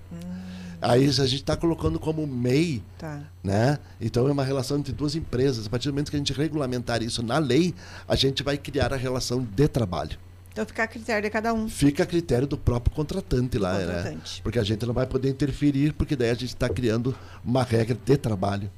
[0.80, 3.20] Aí a gente está colocando como MEI Tá.
[3.44, 3.78] né?
[4.00, 5.66] Então é uma relação entre duas empresas.
[5.66, 7.72] A partir do momento que a gente regulamentar isso na lei,
[8.08, 10.18] a gente vai criar a relação de trabalho.
[10.50, 11.68] Então fica a critério de cada um.
[11.68, 13.84] Fica a critério do próprio contratante lá, né?
[13.86, 14.42] contratante.
[14.42, 17.96] Porque a gente não vai poder interferir, porque daí a gente está criando uma regra
[18.04, 18.68] de trabalho.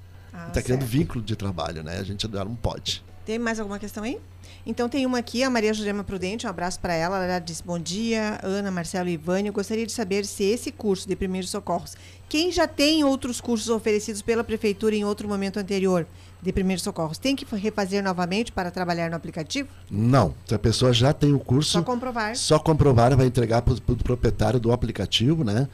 [0.44, 0.90] Ah, Está criando certo.
[0.90, 1.98] vínculo de trabalho, né?
[1.98, 3.04] A gente não pode.
[3.24, 4.18] Tem mais alguma questão aí?
[4.66, 7.22] Então tem uma aqui, a Maria Jurema Prudente, um abraço para ela.
[7.24, 9.48] Ela disse: Bom dia, Ana, Marcelo e Ivânia.
[9.48, 11.96] Eu gostaria de saber se esse curso de primeiros socorros,
[12.28, 16.07] quem já tem outros cursos oferecidos pela prefeitura em outro momento anterior
[16.42, 19.68] de primeiros socorros, tem que refazer novamente para trabalhar no aplicativo?
[19.90, 20.35] Não.
[20.46, 22.37] Se a pessoa já tem o curso, Só comprovar.
[22.37, 25.66] só comprovar, vai entregar para o proprietário do aplicativo, né?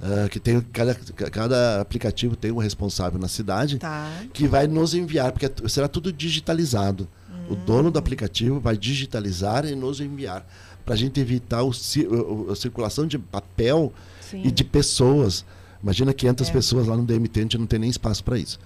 [0.00, 3.78] Ah, que tem cada, cada aplicativo tem um responsável na cidade.
[3.78, 4.10] Tá.
[4.32, 7.08] que vai nos enviar, porque é será tudo digitalizado.
[7.48, 10.44] O dono do aplicativo vai digitalizar e nos enviar.
[10.84, 14.42] Para a gente evitar o o- a circulação de papel Sim.
[14.44, 15.44] e de pessoas.
[15.82, 16.52] Imagina 500 É.
[16.52, 18.58] pessoas lá no DMT, a gente não tem nem espaço para isso.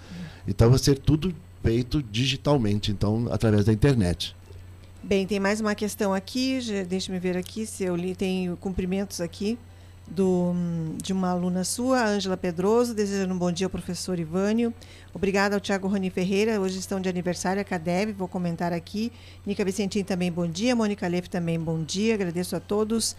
[0.48, 4.34] Então vai ser tudo feito digitalmente, então através da internet.
[5.02, 6.60] Bem, tem mais uma questão aqui.
[6.60, 8.14] já- Deixa-me ver aqui se eu li.
[8.14, 9.58] Tem cumprimentos aqui
[10.10, 10.52] do,
[11.00, 14.74] de uma aluna sua, Ângela Pedroso, desejando um bom dia ao professor Ivânio.
[15.14, 19.12] Obrigada ao Tiago Rony Ferreira, hoje estão de aniversário a Cadeve, vou comentar aqui.
[19.46, 23.16] Nica Vicentim também bom dia, Mônica Leff também bom dia, agradeço a todos.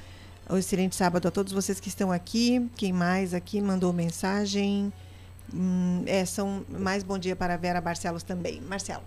[0.50, 2.70] Um excelente sábado a todos vocês que estão aqui.
[2.76, 4.92] Quem mais aqui mandou mensagem?
[5.54, 8.60] Hum, é, são mais bom dia para a Vera Barcelos também.
[8.60, 9.04] Marcelo.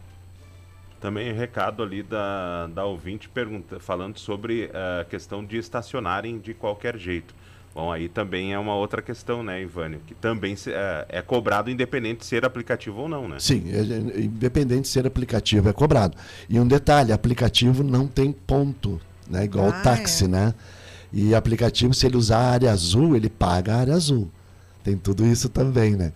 [1.01, 6.55] Também recado ali da, da ouvinte pergunta, falando sobre a uh, questão de estacionarem de
[6.55, 7.35] qualquer jeito.
[7.75, 10.01] Bom, aí também é uma outra questão, né, Ivânio?
[10.07, 13.39] Que também se, é, é, cobrado independente de ser aplicativo ou não, né?
[13.41, 16.17] Sim, é, é, independente de ser aplicativo, é cobrado.
[16.49, 19.45] E um detalhe, aplicativo não tem ponto, né?
[19.45, 20.29] Igual ah, o táxi, é.
[20.29, 20.55] né?
[21.13, 24.31] E aplicativo, se ele usar a área azul, ele paga a área azul.
[24.85, 26.13] Tem tudo isso também, né?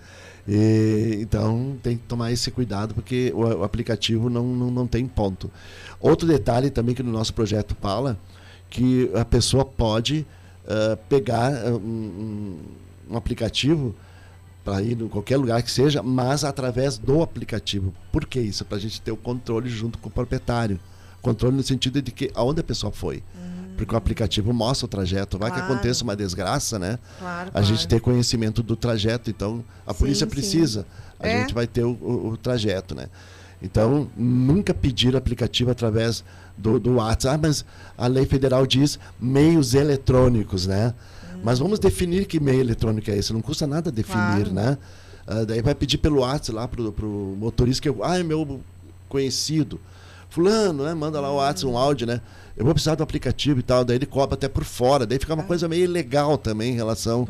[0.47, 5.07] E, então tem que tomar esse cuidado porque o, o aplicativo não, não, não tem
[5.09, 5.51] ponto.
[6.01, 8.17] Outro detalhe também que no nosso projeto fala
[8.71, 10.25] que a pessoa pode
[10.69, 12.59] uh, pegar um, um,
[13.11, 13.95] um aplicativo
[14.65, 17.95] para ir em qualquer lugar que seja, mas através do aplicativo.
[18.13, 18.65] Por que isso?
[18.65, 20.79] Para a gente ter o controle junto com o proprietário.
[21.23, 23.23] Controle no sentido de que aonde a pessoa foi.
[23.35, 23.75] Uhum.
[23.79, 25.39] Porque o aplicativo mostra o trajeto.
[25.39, 25.67] Vai claro.
[25.67, 26.99] que aconteça uma desgraça, né?
[27.19, 27.67] Claro, a claro.
[27.67, 29.31] gente ter conhecimento do trajeto.
[29.31, 30.83] Então, a sim, polícia precisa.
[30.83, 30.87] Sim.
[31.21, 31.41] A é?
[31.41, 33.07] gente vai ter o, o, o trajeto, né?
[33.63, 36.23] Então, nunca pedir aplicativo através
[36.59, 37.35] do, do WhatsApp.
[37.35, 37.65] Ah, mas
[37.97, 40.95] a lei federal diz meios eletrônicos, né?
[41.33, 41.41] Hum.
[41.45, 43.33] Mas vamos definir que meio eletrônico é esse.
[43.33, 44.53] Não custa nada definir, claro.
[44.53, 44.79] né?
[45.27, 48.61] Uh, daí vai pedir pelo WhatsApp lá pro, pro motorista que eu, ah, é meu
[49.09, 49.81] conhecido.
[50.31, 50.95] Fulano, né?
[50.95, 52.21] Manda lá o WhatsApp, um áudio, né?
[52.57, 55.33] Eu vou precisar do aplicativo e tal, daí ele cobra até por fora, daí fica
[55.33, 55.47] uma ah.
[55.47, 57.27] coisa meio ilegal também em relação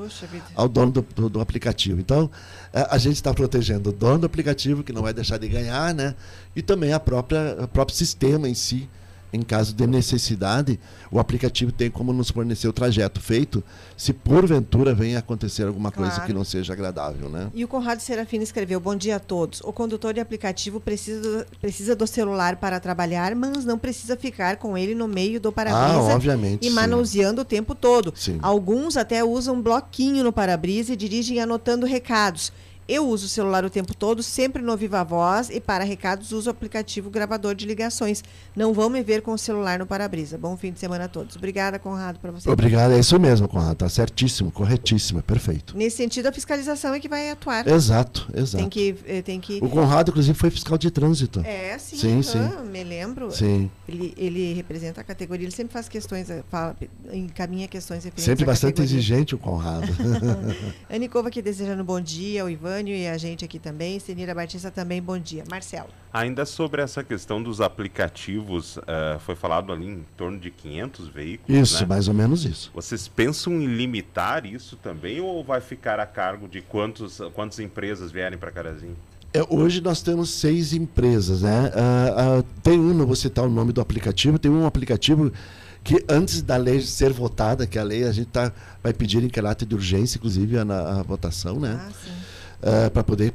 [0.55, 2.01] ao dono do, do, do aplicativo.
[2.01, 2.31] Então,
[2.73, 5.95] a, a gente está protegendo o dono do aplicativo, que não vai deixar de ganhar,
[5.95, 6.15] né?
[6.57, 8.89] E também a própria, o próprio sistema em si,
[9.33, 10.79] em caso de necessidade,
[11.11, 13.63] o aplicativo tem como nos fornecer o trajeto feito,
[13.97, 16.11] se porventura venha acontecer alguma claro.
[16.11, 17.51] coisa que não seja agradável, né?
[17.55, 19.61] E o Conrado Serafino escreveu: Bom dia a todos.
[19.61, 24.77] O condutor de aplicativo precisa, precisa do celular para trabalhar, mas não precisa ficar com
[24.77, 27.43] ele no meio do para-brisa ah, e manuseando sim.
[27.43, 28.13] o tempo todo.
[28.17, 28.39] Sim.
[28.41, 32.53] Alguns até usam um bloquinho no para-brisa e dirigem anotando recados.
[32.89, 36.49] Eu uso o celular o tempo todo, sempre no Viva Voz e para recados uso
[36.49, 38.25] o aplicativo gravador de ligações.
[38.57, 40.39] Não vão me ver com o celular no para-brisa.
[40.39, 41.37] Bom fim de semana a todos.
[41.37, 42.49] Obrigada, Conrado, para você.
[42.49, 43.77] Obrigado, é isso mesmo, Conrado.
[43.77, 45.77] Tá certíssimo, corretíssimo, perfeito.
[45.77, 47.69] Nesse sentido, a fiscalização é que vai atuar.
[47.69, 48.57] Exato, exato.
[48.57, 49.59] Tem que, eh, tem que...
[49.63, 51.41] O Conrado, inclusive, foi fiscal de trânsito.
[51.41, 51.99] É, sim.
[51.99, 52.39] Sim, sim.
[52.71, 53.31] Me lembro.
[53.31, 53.71] Sim.
[53.87, 56.75] Ele, ele representa a categoria, ele sempre faz questões, eh, fala,
[57.13, 58.97] encaminha questões referentes Sempre bastante categoria.
[58.97, 59.87] exigente o Conrado.
[60.89, 62.49] Anicova aqui desejando um bom dia ao
[62.79, 63.99] Ivânio e a gente aqui aqui também.
[63.99, 65.45] Senira Batista também, bom dia.
[65.51, 65.89] Marcelo.
[66.13, 71.61] Ainda sobre essa questão dos aplicativos, uh, foi falado ali em torno de 500 veículos.
[71.61, 71.89] Isso, né?
[71.89, 72.71] mais ou menos isso.
[72.73, 78.11] Vocês pensam em limitar isso também ou vai ficar a cargo de quantos, quantas empresas
[78.11, 78.97] vierem para Carazinho?
[79.35, 81.71] É, hoje nós temos seis empresas, né?
[81.75, 85.31] Uh, uh, tem um, não vou citar o nome do aplicativo, tem um aplicativo
[85.85, 88.51] que antes da lei ser votada, que a lei a gente tá,
[88.83, 91.79] vai pedir em caráter de urgência, inclusive, a, a votação, né?
[91.79, 92.28] Ah, sim
[92.63, 93.33] uh, eh, para poder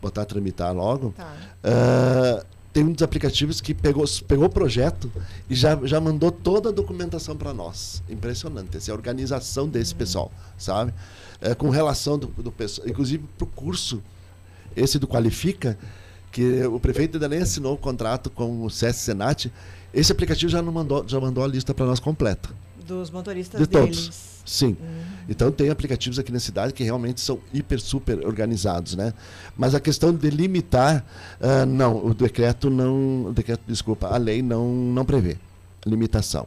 [0.00, 1.14] botar tramitar logo.
[1.16, 1.32] Tá.
[1.64, 5.10] Uh, tem um dos aplicativos que pegou, pegou o projeto
[5.48, 8.02] e já, já mandou toda a documentação para nós.
[8.08, 8.76] Impressionante.
[8.76, 9.98] Essa é a organização desse uhum.
[9.98, 10.94] pessoal, sabe?
[11.40, 14.00] É, com relação do, do pessoal, inclusive para o curso,
[14.76, 15.76] esse do Qualifica,
[16.30, 19.50] que o prefeito ainda nem assinou o contrato com o SES Senat,
[19.92, 22.50] esse aplicativo já, não mandou, já mandou a lista para nós completa.
[22.86, 24.02] Dos motoristas de deles.
[24.02, 24.30] todos.
[24.44, 24.76] Sim.
[24.80, 25.02] Uhum.
[25.28, 29.14] Então tem aplicativos aqui na cidade que realmente são hiper, super organizados, né?
[29.56, 31.04] Mas a questão de limitar,
[31.40, 35.36] uh, não, o decreto não, o decreto, desculpa, a lei não, não prevê
[35.86, 36.46] limitação.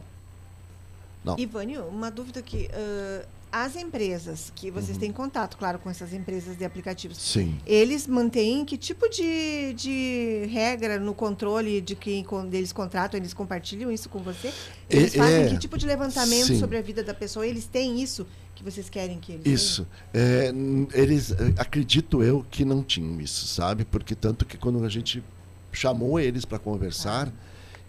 [1.24, 1.40] Não.
[1.40, 5.00] Ivânio, uma dúvida que uh, as empresas que vocês uhum.
[5.00, 7.56] têm contato, claro, com essas empresas de aplicativos, Sim.
[7.68, 13.92] eles mantêm que tipo de, de regra no controle de quem eles contratam, eles compartilham
[13.92, 14.52] isso com você?
[14.90, 16.60] Eles é, fazem é, que tipo de levantamento sim.
[16.60, 17.46] sobre a vida da pessoa?
[17.46, 19.88] Eles têm isso que vocês querem que eles Isso.
[20.12, 20.52] É,
[20.96, 23.86] eles, é, acredito eu que não tinham isso, sabe?
[23.86, 25.24] Porque tanto que quando a gente
[25.72, 27.32] chamou eles para conversar ah.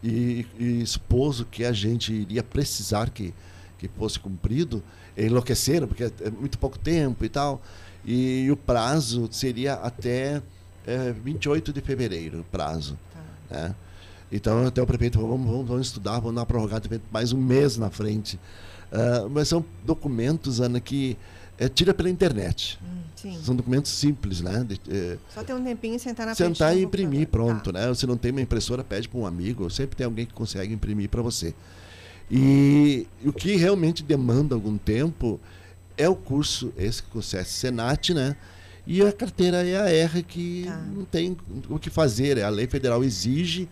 [0.03, 3.33] e, e expôs o que a gente iria precisar que,
[3.79, 4.83] que fosse cumprido,
[5.17, 7.63] enlouqueceram, porque é muito pouco tempo e tal.
[8.05, 10.43] E, e o prazo seria até
[10.87, 12.99] é, 28 de fevereiro, o prazo.
[13.49, 13.57] Tá.
[13.57, 13.75] Né?
[14.31, 17.39] Então, até o prefeito falou, vamos, vamos, vamos estudar, vamos dar uma prorrogada mais um
[17.39, 18.39] mês na frente.
[18.93, 21.17] Uh, mas são documentos, Ana, que
[21.59, 22.79] é, tira pela internet.
[22.83, 24.65] Hum, são documentos simples, né?
[24.65, 26.83] De, é, Só ter um tempinho e sentar na sentar frente.
[26.83, 27.79] E imprimir, pronto, tá.
[27.79, 27.89] né?
[27.89, 31.09] Você não tem uma impressora, pede para um amigo, sempre tem alguém que consegue imprimir
[31.09, 31.55] para você.
[32.31, 35.39] E o que realmente demanda algum tempo
[35.97, 38.37] é o curso, esse que o SESC Senat, né?
[38.87, 40.77] E a carteira é a R que Tá.
[40.95, 41.37] não tem
[41.69, 42.43] o que fazer.
[42.43, 43.69] A lei federal exige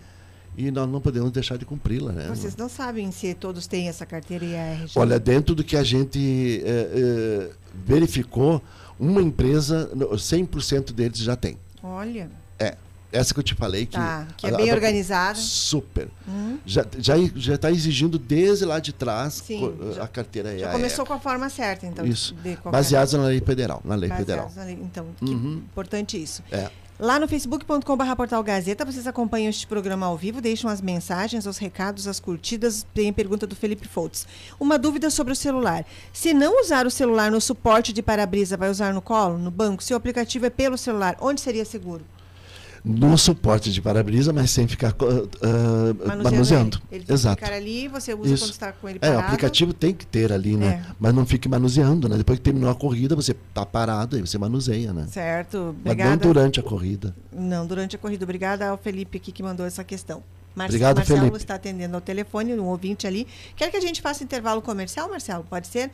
[0.57, 2.29] e nós não podemos deixar de cumpri-la, né?
[2.29, 4.93] Vocês não sabem se todos têm essa carteira IARG.
[4.97, 7.51] Olha, dentro do que a gente eh, eh,
[7.87, 8.63] verificou,
[9.01, 11.59] uma empresa, no- 100% deles já tem.
[11.83, 12.42] Olha, É,
[13.13, 13.93] essa que eu te falei que...
[13.97, 15.39] Tá, que é a- bem a- organizada.
[15.39, 16.09] Super.
[16.65, 20.67] Já Já já está exigindo desde lá de trás Sim, co- já- a carteira já
[20.67, 20.73] EAR.
[20.73, 22.05] começou com a forma certa, então.
[22.07, 22.35] Isso.
[22.71, 24.53] Baseados na lei federal, na lei baseados federal.
[24.57, 24.79] na lei.
[24.83, 26.43] Então, que importante isso.
[26.51, 26.71] É.
[27.01, 31.59] Lá no facebook.com.br portal Gazeta, vocês acompanham este programa ao vivo, deixam as mensagens, os
[31.59, 32.87] recados, as curtidas.
[32.95, 34.25] Tem a pergunta do Felipe Foltz.
[34.61, 35.85] Uma dúvida sobre o celular.
[36.13, 39.83] Se não usar o celular no suporte de para-brisa, vai usar no colo, no banco?
[39.83, 42.05] Se o aplicativo é pelo celular, onde seria seguro?
[42.85, 45.07] No suporte de para-brisa, mas sem ficar co-
[45.41, 46.83] ah, manuseando.
[46.91, 47.05] ele.
[47.05, 47.37] Tem Exato.
[47.37, 48.45] que ficar ali, você usa Isso.
[48.45, 49.23] quando está com ele É, parado.
[49.23, 50.83] o aplicativo tem que ter ali, né?
[50.85, 50.93] É.
[50.99, 52.17] Mas não fique manuseando, né?
[52.17, 55.07] Depois que terminou a corrida, você tá parado, aí você manuseia, né?
[55.09, 56.17] Certo, Mas não obrigada.
[56.17, 57.15] durante a corrida.
[57.33, 58.25] Não, durante a corrida.
[58.25, 60.21] Obrigada ao Felipe aqui que mandou essa questão.
[60.55, 61.37] Marce- Obrigado, Marcelo Felipe.
[61.39, 63.27] está atendendo ao telefone, um ouvinte ali.
[63.57, 65.45] Quer que a gente faça intervalo comercial, Marcelo?
[65.49, 65.91] Pode ser?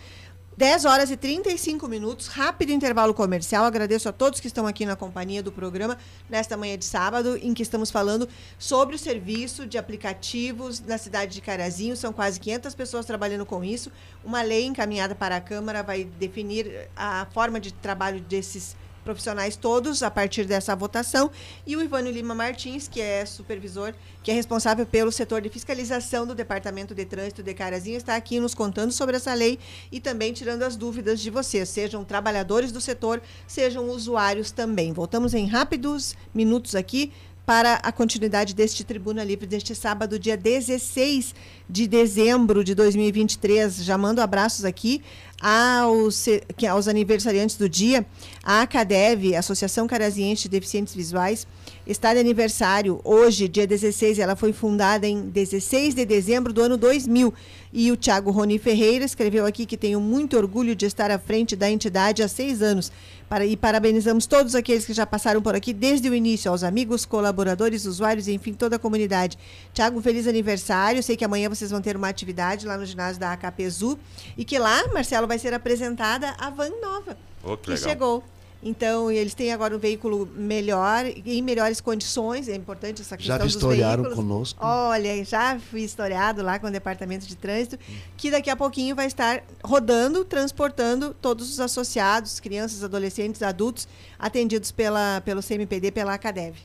[0.59, 3.65] 10 horas e 35 minutos, rápido intervalo comercial.
[3.65, 5.97] Agradeço a todos que estão aqui na companhia do programa
[6.29, 11.35] nesta manhã de sábado, em que estamos falando sobre o serviço de aplicativos na cidade
[11.35, 11.97] de Carazinho.
[11.97, 13.93] São quase 500 pessoas trabalhando com isso.
[14.25, 18.77] Uma lei encaminhada para a Câmara vai definir a forma de trabalho desses
[19.09, 21.31] profissionais todos a partir dessa votação
[21.67, 26.27] e o Ivânio Lima Martins, que é supervisor, que é responsável pelo setor de fiscalização
[26.27, 29.59] do Departamento de Trânsito de Carazinho, está aqui nos contando sobre essa lei
[29.91, 34.93] e também tirando as dúvidas de vocês, sejam trabalhadores do setor, sejam usuários também.
[34.93, 37.11] Voltamos em rápidos minutos aqui
[37.49, 41.35] para a continuidade deste Tribuna Livre deste sábado, dia 16
[41.67, 43.85] de dezembro de 2023.
[43.85, 45.03] Já mando abraços aqui
[45.41, 46.27] aos,
[46.71, 48.05] aos aniversariantes do dia.
[48.43, 51.47] A ACADEV, Associação Caraziense de Deficientes Visuais,
[51.87, 54.19] está de aniversário hoje, dia 16.
[54.19, 57.33] Ela foi fundada em 16 de dezembro do ano 2000.
[57.73, 61.55] E o Tiago Roni Ferreira escreveu aqui que tenho muito orgulho de estar à frente
[61.55, 62.91] da entidade há seis anos.
[63.29, 67.05] Para, e parabenizamos todos aqueles que já passaram por aqui desde o início, aos amigos,
[67.05, 69.39] colaboradores, usuários e, enfim, toda a comunidade.
[69.75, 71.03] Tiago, feliz aniversário.
[71.03, 73.99] Sei que amanhã vocês vão ter uma atividade lá no ginásio da AKPZU
[74.37, 78.25] e que lá, Marcelo, vai ser apresentada a van nova Ô, que que chegou.
[78.63, 82.49] Então, eles têm agora um veículo melhor, em melhores condições.
[82.49, 84.17] É importante essa questão Já dos vistoriaram veículos.
[84.17, 84.59] conosco.
[84.65, 87.79] Olha, já fui historiado lá com o Departamento de Trânsito,
[88.17, 93.87] que daqui a pouquinho vai estar rodando, transportando todos os associados, crianças, adolescentes, adultos,
[94.19, 96.57] atendidos pela, pelo CMPD, pela Acadev.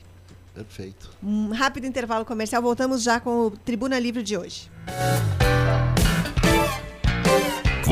[0.52, 1.10] Perfeito.
[1.22, 4.68] Um rápido intervalo comercial, voltamos já com o Tribuna Livre de hoje.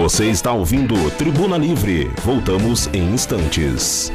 [0.03, 2.11] Você está ouvindo Tribuna Livre.
[2.25, 4.13] Voltamos em instantes.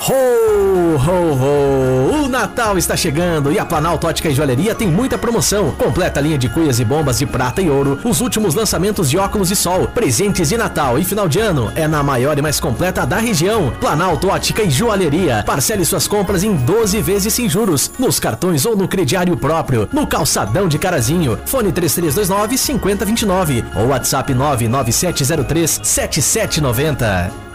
[0.00, 2.24] Ho, ho, ho!
[2.24, 5.72] O Natal está chegando e a Planalto Ótica e Joalheria tem muita promoção.
[5.72, 9.48] Completa linha de cuias e bombas de prata e ouro, os últimos lançamentos de óculos
[9.48, 11.72] de sol, presentes de Natal e final de ano.
[11.74, 13.72] É na maior e mais completa da região.
[13.80, 15.42] Planalto Ótica e Joalheria.
[15.44, 20.06] Parcele suas compras em 12 vezes sem juros, nos cartões ou no crediário próprio, no
[20.06, 21.38] calçadão de Carazinho.
[21.44, 27.47] Fone 3329 5029 ou WhatsApp 99703 7790.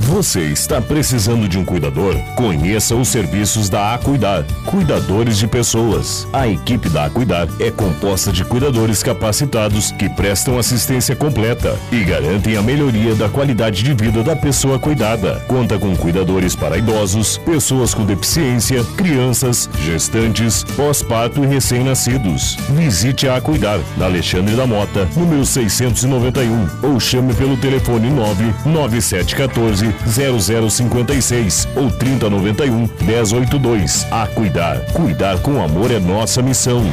[0.00, 2.16] Você está precisando de um cuidador?
[2.36, 4.44] Conheça os serviços da Acuidar.
[4.66, 6.26] Cuidadores de pessoas.
[6.32, 12.56] A equipe da Acuidar é composta de cuidadores capacitados que prestam assistência completa e garantem
[12.56, 15.42] a melhoria da qualidade de vida da pessoa cuidada.
[15.46, 22.56] Conta com cuidadores para idosos, pessoas com deficiência, crianças, gestantes, pós-parto e recém-nascidos.
[22.70, 31.68] Visite a Acuidar, na Alexandre da Mota, número 691, ou chame pelo telefone 99714 0056
[31.76, 34.06] ou 3091 1082.
[34.10, 34.80] A cuidar.
[34.92, 36.84] Cuidar com amor é nossa missão.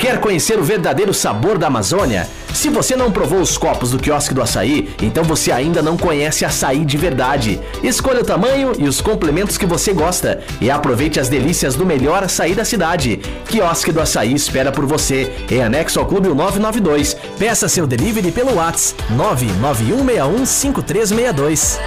[0.00, 2.26] Quer conhecer o verdadeiro sabor da Amazônia?
[2.58, 6.44] Se você não provou os copos do quiosque do açaí, então você ainda não conhece
[6.44, 7.60] açaí de verdade.
[7.84, 12.24] Escolha o tamanho e os complementos que você gosta e aproveite as delícias do melhor
[12.24, 13.20] açaí da cidade.
[13.48, 17.14] Quiosque do Açaí espera por você, em anexo ao Clube 992.
[17.38, 21.78] Peça seu delivery pelo WhatsApp 991615362.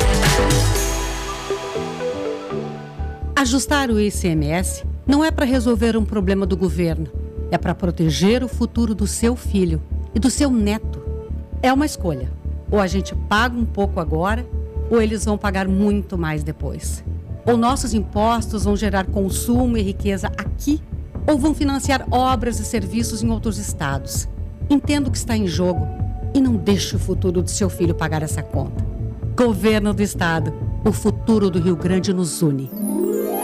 [3.35, 7.07] Ajustar o ICMS não é para resolver um problema do governo,
[7.51, 9.81] é para proteger o futuro do seu filho
[10.13, 11.01] e do seu neto.
[11.61, 12.31] É uma escolha.
[12.69, 14.45] Ou a gente paga um pouco agora,
[14.89, 17.03] ou eles vão pagar muito mais depois.
[17.45, 20.81] Ou nossos impostos vão gerar consumo e riqueza aqui,
[21.27, 24.27] Ou vão financiar obras e serviços em outros estados?
[24.69, 25.87] Entenda o que está em jogo
[26.33, 28.83] e não deixe o futuro do seu filho pagar essa conta.
[29.35, 30.53] Governo do Estado,
[30.85, 32.80] o futuro do Rio Grande nos une.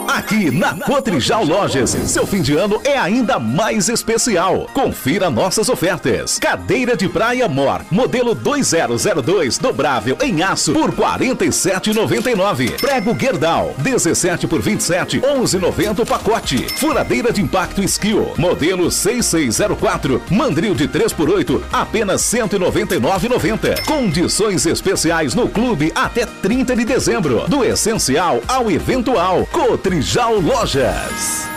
[0.07, 4.65] Aqui na Cotrijal Lojas, seu fim de ano é ainda mais especial.
[4.73, 6.39] Confira nossas ofertas.
[6.39, 12.79] Cadeira de praia Mor, modelo 2002, dobrável em aço por 47,99.
[12.79, 16.67] Prego Gerdau, 17 por 27, 11,90 pacote.
[16.77, 23.85] Furadeira de impacto Skill, modelo 6604, mandril de 3 por 8, apenas 199,90.
[23.85, 27.43] Condições especiais no clube até 30 de dezembro.
[27.49, 29.45] Do essencial ao eventual.
[29.51, 31.56] Cotrijal Trijal Lojas.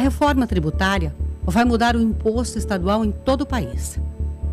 [0.00, 4.00] Reforma tributária vai mudar o imposto estadual em todo o país.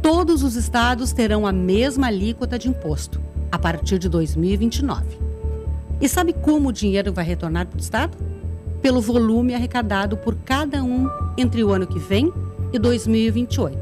[0.01, 3.21] Todos os estados terão a mesma alíquota de imposto
[3.51, 5.17] a partir de 2029.
[5.99, 8.17] E sabe como o dinheiro vai retornar para o estado?
[8.81, 12.31] Pelo volume arrecadado por cada um entre o ano que vem
[12.71, 13.77] e 2028.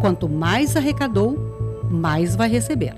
[0.00, 2.94] Quanto mais arrecadou, mais vai receber.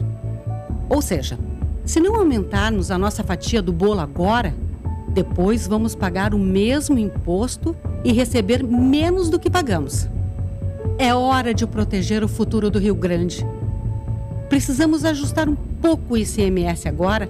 [0.88, 1.38] Ou seja,
[1.84, 4.54] se não aumentarmos a nossa fatia do bolo agora,
[5.18, 10.08] depois vamos pagar o mesmo imposto e receber menos do que pagamos.
[10.96, 13.44] É hora de proteger o futuro do Rio Grande.
[14.48, 17.28] Precisamos ajustar um pouco o ICMS agora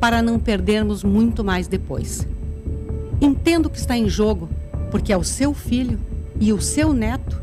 [0.00, 2.26] para não perdermos muito mais depois.
[3.20, 4.48] Entendo que está em jogo,
[4.90, 6.00] porque é o seu filho
[6.40, 7.40] e o seu neto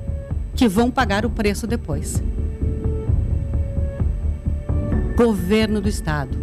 [0.54, 2.22] que vão pagar o preço depois.
[5.16, 6.38] Governo do Estado.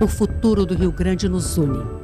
[0.00, 2.03] O futuro do Rio Grande nos une.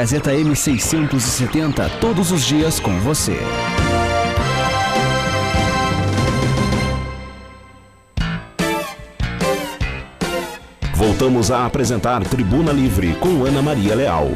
[0.09, 3.37] M670, todos os dias com você.
[10.95, 14.29] Voltamos a apresentar Tribuna Livre com Ana Maria Leal.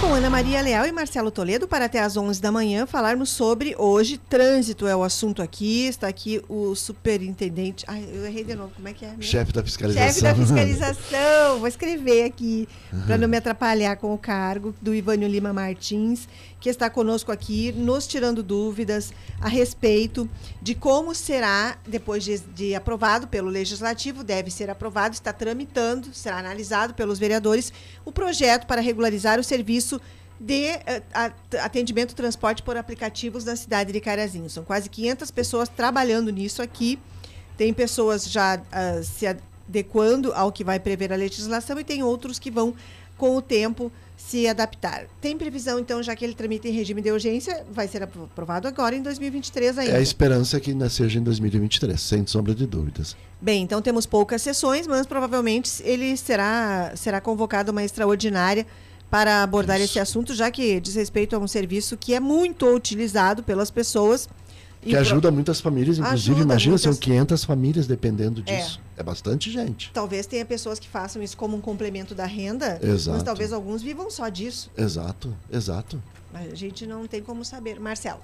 [0.00, 3.74] Com Ana Maria Leal e Marcelo Toledo para até às 11 da manhã falarmos sobre
[3.76, 5.86] hoje trânsito é o assunto aqui.
[5.86, 7.84] Está aqui o superintendente.
[7.88, 8.70] Ai, eu errei de novo.
[8.76, 9.08] Como é que é?
[9.08, 9.24] mesmo?
[9.24, 10.08] Chefe da fiscalização.
[10.08, 11.58] Chefe da fiscalização.
[11.58, 12.68] Vou escrever aqui
[13.06, 16.28] para não me atrapalhar com o cargo do Ivânio Lima Martins,
[16.60, 20.28] que está conosco aqui, nos tirando dúvidas a respeito
[20.60, 26.38] de como será, depois de, de aprovado pelo Legislativo, deve ser aprovado, está tramitando, será
[26.38, 27.72] analisado pelos vereadores,
[28.04, 30.00] o projeto para regularizar o serviço
[30.40, 31.02] de eh,
[31.60, 34.48] atendimento transporte por aplicativos na cidade de Carazinho.
[34.48, 36.98] São quase 500 pessoas trabalhando nisso aqui.
[37.56, 42.38] Tem pessoas já ah, se adequando ao que vai prever a legislação e tem outros
[42.38, 42.74] que vão,
[43.16, 43.90] com o tempo,
[44.28, 45.06] se adaptar.
[45.22, 48.68] Tem previsão, então, já que ele tramita em regime de urgência, vai ser apro- aprovado
[48.68, 49.92] agora em 2023 ainda.
[49.92, 53.16] É a esperança que ainda seja em 2023, sem sombra de dúvidas.
[53.40, 58.66] Bem, então temos poucas sessões, mas provavelmente ele será, será convocado uma extraordinária
[59.10, 63.42] para abordar esse assunto, já que diz respeito a um serviço que é muito utilizado
[63.42, 64.28] pelas pessoas.
[64.88, 67.04] E Que pro- ajuda muitas famílias, inclusive, Ajuda imagina, são muitas.
[67.04, 68.56] 500 famílias dependendo É.
[68.56, 68.80] disso.
[68.96, 69.90] É, bastante gente.
[69.92, 73.24] Talvez tenha pessoas que façam isso como um complemento da renda, mas Exato.
[73.24, 74.70] talvez alguns vivam só disso.
[74.76, 76.02] Exato, exato.
[76.32, 77.78] Mas a gente não tem como saber.
[77.78, 78.20] Marcelo.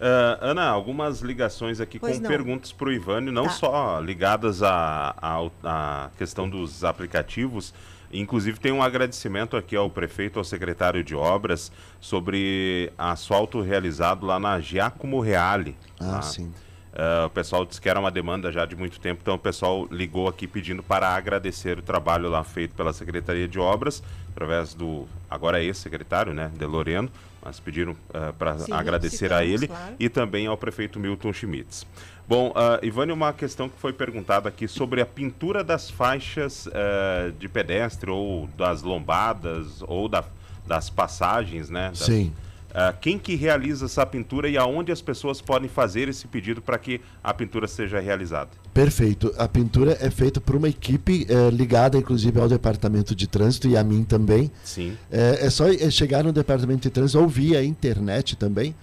[0.00, 2.28] Ah, Ana, algumas ligações aqui Pois com não.
[2.30, 3.50] perguntas para o Ivânio, não Tá.
[3.50, 7.72] só ligadas à questão dos aplicativos.
[8.12, 14.38] Inclusive, tem um agradecimento aqui ao prefeito, ao secretário de obras, sobre asfalto realizado lá
[14.38, 15.76] na Giacomo Reale.
[15.98, 16.22] Ah, lá.
[16.22, 16.52] sim.
[16.96, 19.86] Ah, o pessoal disse que era uma demanda já de muito tempo, então o pessoal
[19.90, 24.02] ligou aqui pedindo para agradecer o trabalho lá feito pela Secretaria de Obras.
[24.30, 27.10] através do agora ex-secretário, né, de Loreno,
[27.46, 29.94] mas pediram uh, para Sim, agradecer a ele claro.
[30.00, 31.86] e também ao prefeito Milton Schmitz.
[32.26, 37.30] Bom, uh, Ivane, uma questão que foi perguntada aqui sobre a pintura das faixas uh,
[37.38, 40.24] de pedestre ou das lombadas ou da-
[40.66, 41.90] das passagens, né?
[41.90, 42.32] das- Sim.
[42.76, 46.76] Uh, quem que realiza essa pintura e aonde as pessoas podem fazer esse pedido para
[46.76, 48.50] que a pintura seja realizada?
[48.74, 49.34] Perfeito.
[49.38, 53.78] A pintura é feita por uma equipe eh, ligada, inclusive, ao departamento de trânsito e
[53.78, 54.50] a mim também.
[54.62, 54.94] Sim.
[55.10, 58.74] É, é só eh, chegar no departamento de trânsito ou via internet também,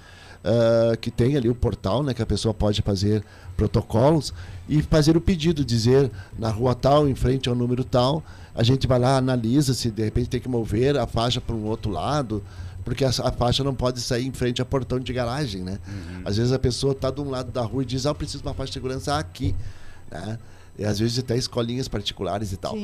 [0.43, 3.23] ah, que tem ali o portal, né, que a pessoa pode fazer
[3.55, 4.33] protocolos
[4.67, 8.21] e fazer o pedido, dizer na rua tal, em frente ao número tal,
[8.53, 11.63] a gente vai lá, analisa se de repente tem que mover a faixa para um
[11.63, 12.43] outro lado,
[12.83, 15.79] porque a, a faixa não pode sair em frente ao portão de garagem, né?
[16.25, 18.39] Às vezes a pessoa está de um lado da rua e diz, ah, eu preciso
[18.43, 19.55] de uma faixa de segurança aqui,
[20.11, 20.37] né?
[20.77, 22.75] E às vezes até escolinhas particulares e tal.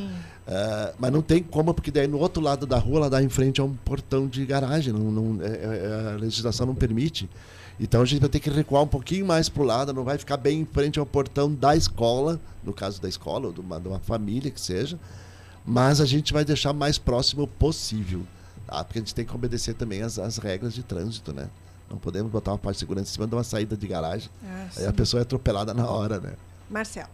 [0.48, 3.30] Ah, mas não tem como, porque daí no outro lado da rua ela dá em
[3.30, 4.94] frente a um portão de garagem.
[4.94, 7.30] Não, não- é- é- a legislação não permite.
[7.80, 10.18] Então a gente vai ter que recuar um pouquinho mais para o lado, não vai
[10.18, 13.80] ficar bem em frente ao portão da escola, no caso da escola, ou de uma,
[13.80, 15.00] de uma família que seja,
[15.66, 18.22] mas a gente vai deixar mais próximo possível.
[18.70, 18.84] Tá?
[18.84, 21.50] Porque a gente tem que obedecer também as, as regras de trânsito, né?
[21.90, 24.30] Não podemos botar uma parte de segurança em cima de uma saída de garagem.
[24.46, 26.34] Ah, Aí a pessoa é atropelada na hora, né?
[26.70, 27.10] Marcelo.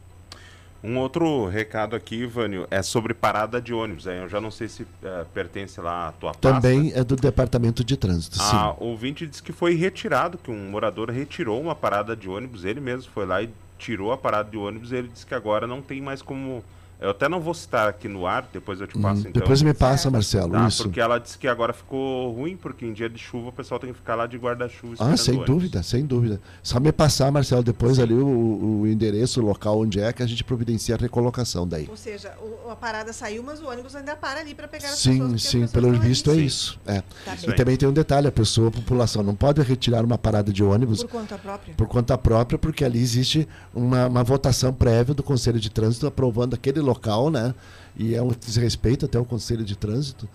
[0.83, 4.05] Um outro recado aqui, Ivânio, é sobre parada de ônibus.
[4.05, 6.53] Aí Eu já não sei se eh, pertence lá à tua pasta.
[6.61, 8.55] Também é do departamento de trânsito, sim.
[8.55, 12.81] A ouvinte disse que foi retirado, que um morador retirou uma parada de ônibus, ele
[12.81, 13.49] mesmo foi lá e
[13.79, 16.63] tirou a parada de ônibus, ele disse que agora não tem mais como.
[16.99, 19.41] Eu até não vou citar aqui no ar, depois eu te passo Hum, então.
[19.41, 20.83] Depois me passa, Marcelo, Tá, isso.
[20.83, 23.91] Porque ela disse que agora ficou ruim, porque em dia de chuva o pessoal tem
[23.91, 24.95] que ficar lá de guarda-chuva.
[24.99, 26.39] Ah, sem dúvida, sem dúvida.
[26.63, 30.25] Só me passar, Marcelo, depois ali o, o endereço, o local onde é que a
[30.27, 31.87] gente providencia a recolocação daí.
[31.89, 34.95] Ou seja, o- a parada saiu, mas o ônibus ainda para ali para pegar as
[34.95, 35.13] pessoas.
[35.15, 36.43] Sim, porque as sim, pessoas pelo visto é Sim.
[36.45, 36.79] isso.
[36.85, 37.01] É.
[37.25, 40.51] Tá E também tem um detalhe, a pessoa, a população, não pode retirar uma parada
[40.53, 41.73] de ônibus Por conta própria.
[41.75, 46.53] por conta própria, porque ali existe uma, uma votação prévia do Conselho de Trânsito aprovando
[46.53, 47.53] aquele local, né?
[47.97, 50.27] E é um desrespeito até o Conselho de Trânsito.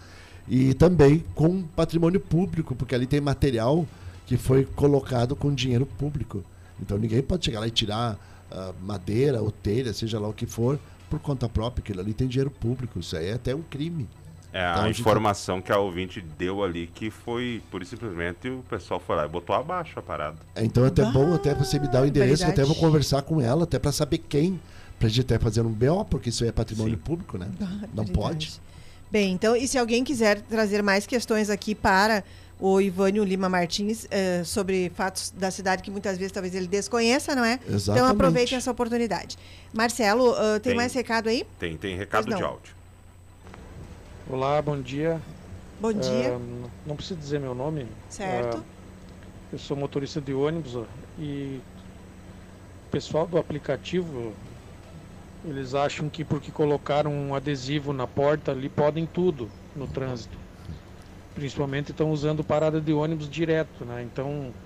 [0.48, 3.86] E também com patrimônio público, porque ali tem material
[4.26, 6.42] que foi colocado com dinheiro público.
[6.80, 8.18] Então ninguém pode chegar lá e tirar
[8.50, 10.78] ah, madeira ou telha, seja lá o que for,
[11.08, 11.82] por conta própria.
[11.82, 12.98] Aquilo ali tem dinheiro público.
[12.98, 14.08] Isso aí é até um crime.
[14.52, 18.48] É, Então, a a gente- informação que a ouvinte deu ali que foi, por simplesmente,
[18.48, 20.38] o pessoal foi lá e botou abaixo a parada.
[20.56, 23.22] É, Então é até bom até você me dar o endereço, eu até vou conversar
[23.22, 24.58] com ela, até para saber quem,
[25.00, 27.48] pra gente até fazer um BO, porque isso aí é patrimônio público, né?
[27.94, 28.60] Não pode.
[29.10, 32.22] Bem, então, e se alguém quiser trazer mais questões aqui para
[32.60, 37.34] o Ivânio Lima Martins eh, sobre fatos da cidade que muitas vezes talvez ele desconheça,
[37.34, 37.54] não é?
[37.54, 38.12] Então Exatamente.
[38.12, 39.38] aproveitem essa oportunidade.
[39.72, 40.74] Marcelo, ah, tem, Tem.
[40.74, 41.46] mais recado aí?
[41.58, 42.74] Tem, tem recado de áudio.
[44.28, 45.18] Olá, bom dia.
[45.80, 46.36] Bom dia.
[46.36, 47.88] Ah, não preciso dizer meu nome.
[48.10, 48.58] Certo.
[48.58, 48.62] Ah,
[49.50, 50.86] eu sou motorista de ônibus
[51.18, 51.58] e
[52.86, 54.34] o pessoal do aplicativo
[55.42, 60.42] eles acham que porque colocaram um adesivo na porta ali podem tudo no trânsito.
[61.34, 64.02] Principalmente estão usando parada de ônibus direto, né?
[64.02, 64.56] Então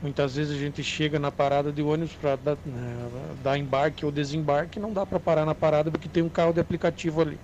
[0.00, 4.12] muitas vezes a gente chega na parada de ônibus para dar, né, dar embarque ou
[4.12, 7.42] desembarque, não dá para parar na parada porque tem um carro de aplicativo ali.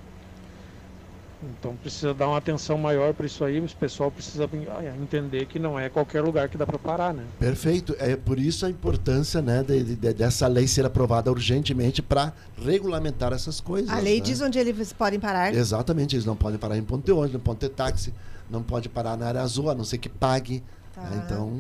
[1.40, 4.48] Então precisa dar uma atenção maior para isso aí, o pessoal precisa
[5.00, 7.22] entender que não é qualquer lugar que dá para parar, né?
[7.38, 7.94] Perfeito.
[8.00, 13.32] É por isso a importância né, de- de- dessa lei ser aprovada urgentemente para regulamentar
[13.32, 13.88] essas coisas.
[13.90, 14.24] A lei né?
[14.24, 15.54] diz onde eles podem parar.
[15.54, 18.12] Exatamente, eles não podem parar em ponto de ônibus, não podem ter táxi,
[18.50, 20.62] não pode parar na área azul, a não ser que pague.
[20.92, 21.02] Tá.
[21.02, 21.22] né?
[21.24, 21.52] Então,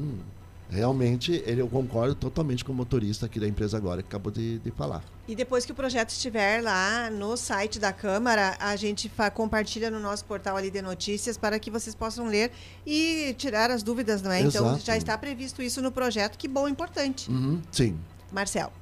[0.70, 4.58] realmente, ele, eu concordo totalmente com o motorista aqui da empresa agora, que acabou de,
[4.58, 5.02] de falar.
[5.26, 10.00] E depois que o projeto estiver lá no site da Câmara, a gente compartilha no
[10.00, 12.50] nosso portal ali de notícias para que vocês possam ler
[12.86, 14.40] e tirar as dúvidas, não é?
[14.40, 14.84] Então Exato.
[14.84, 17.30] já está previsto isso no projeto, que bom, importante.
[17.30, 17.98] Uhum, sim.
[18.32, 18.72] Marcel.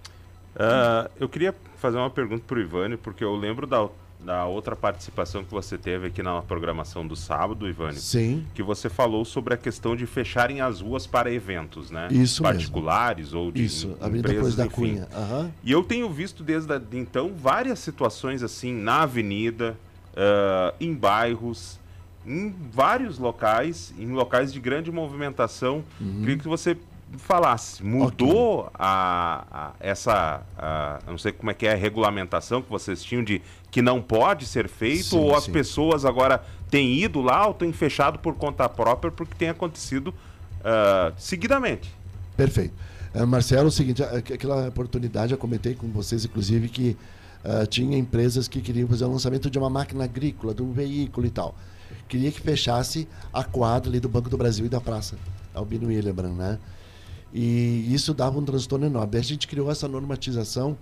[0.59, 3.89] Ah, eu queria fazer uma pergunta para o Ivani, porque eu lembro da,
[4.27, 7.97] da outra participação que você teve aqui na programação do sábado, Ivani.
[7.97, 8.45] Sim.
[8.55, 12.09] Que você falou sobre a questão de fecharem as ruas para eventos, né?
[12.11, 12.57] Isso mesmo.
[12.59, 14.75] Particulares ou de Isso, Avenida empresas, Cruz da enfim.
[14.75, 15.09] Cunha.
[15.15, 15.53] Aham.
[15.63, 19.77] E eu tenho visto desde então várias situações assim na avenida,
[20.17, 21.79] ah, em bairros,
[22.27, 25.85] em vários locais, em locais de grande movimentação.
[26.01, 26.19] Uhum.
[26.23, 26.77] Queria que você
[27.19, 32.69] falasse, mudou a, a- essa, a- não sei como é que é a regulamentação que
[32.69, 33.41] vocês tinham de
[33.77, 35.53] que não pode ser feito Sim, ou as sim.
[35.53, 40.15] pessoas agora têm ido lá ou têm fechado por conta própria porque tem acontecido
[40.65, 41.95] ah, seguidamente.
[42.35, 42.73] Perfeito.
[43.13, 46.97] Eh, Marcelo, é o seguinte, aquela oportunidade eu comentei com vocês, inclusive, que
[47.45, 51.29] Uh, tinha empresas que queriam fazer o lançamento de uma máquina agrícola, de um veículo
[51.29, 51.55] e tal.
[52.09, 55.17] Queria que fechasse a quadra ali do Banco do Brasil e da Praça
[55.55, 56.59] Albino Hildebrand, né?
[57.33, 59.13] E isso dava um transtorno enorme.
[59.13, 60.77] Daí a gente criou essa normatização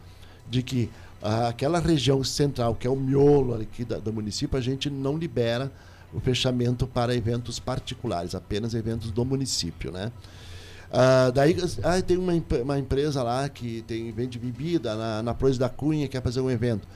[0.49, 4.61] de que uh, aquela região central, que é o miolo aqui da, do município, a
[4.61, 5.73] gente não libera
[6.13, 10.13] o fechamento para eventos particulares, apenas eventos do município, né?
[10.91, 15.59] Uh, daí ah, tem uma, uma, empresa lá que tem, vende bebida na, na Flores
[15.59, 16.87] da Cunha, quer fazer um evento.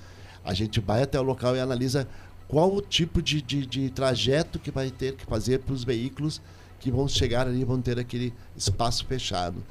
[0.44, 2.06] A gente vai até o local e analisa
[2.46, 6.40] qual o tipo de, de, de trajeto que vai ter que fazer para os veículos
[6.78, 9.64] que vão chegar ali vão ter aquele espaço fechado.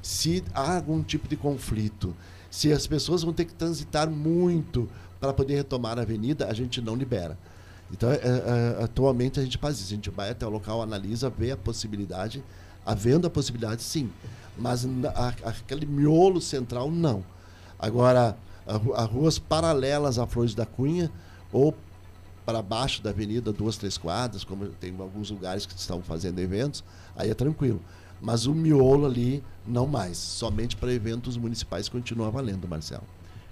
[0.00, 2.14] Se há algum tipo de conflito,
[2.52, 4.86] se as pessoas vão ter que transitar muito
[5.18, 7.38] para poder retomar a avenida, a gente não libera.
[7.90, 9.86] Então, é, é, atualmente a gente faz isso.
[9.86, 12.44] A gente vai até o local, analisa, vê a possibilidade.
[12.84, 14.12] Havendo a possibilidade, sim.
[14.58, 17.24] Mas a, aquele miolo central, não.
[17.78, 18.36] Agora,
[18.66, 21.10] as ruas paralelas a Flores da Cunha
[21.50, 21.74] ou
[22.44, 26.84] para baixo da avenida, duas, três quadras, como tem alguns lugares que estão fazendo eventos,
[27.16, 27.80] aí é tranquilo.
[28.22, 30.16] Mas o miolo ali, não mais.
[30.16, 33.02] Somente para eventos municipais continua valendo, Marcelo.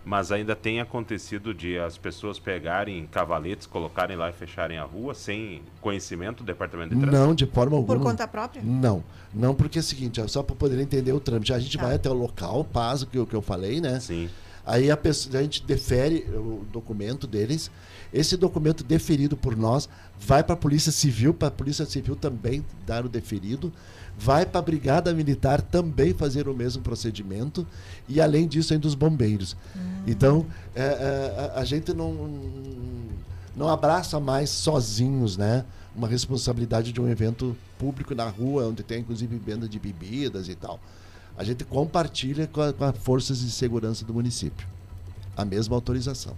[0.05, 5.13] Mas ainda tem acontecido de as pessoas pegarem cavaletes, colocarem lá e fecharem a rua
[5.13, 7.27] sem conhecimento do departamento de trânsito?
[7.27, 7.99] Não, de forma alguma.
[7.99, 8.63] Por conta própria?
[8.63, 9.05] Não.
[9.35, 11.53] Não, porque é o seguinte, só para poder entender o trâmite.
[11.53, 11.85] A gente tá.
[11.85, 14.01] vai até o local, paz, o que, que eu falei, né?
[14.01, 14.31] Sim.
[14.71, 17.71] Aí a, pessoa, a gente defere o documento deles.
[18.13, 22.65] Esse documento deferido por nós vai para a Polícia Civil, para a Polícia Civil também
[22.87, 23.73] dar o deferido
[24.21, 27.67] vai para a Brigada Militar também fazer o mesmo procedimento
[28.07, 29.57] e, além disso, ainda os bombeiros.
[29.75, 30.03] Hum.
[30.07, 32.31] Então, é, é, a, gente não,
[33.57, 35.65] não abraça mais sozinhos né,
[35.97, 40.55] uma responsabilidade de um evento público na rua, onde tem inclusive venda de bebidas e
[40.55, 40.79] tal.
[41.37, 44.67] A gente compartilha com, a, com as forças de segurança do município
[45.37, 46.37] a mesma autorização.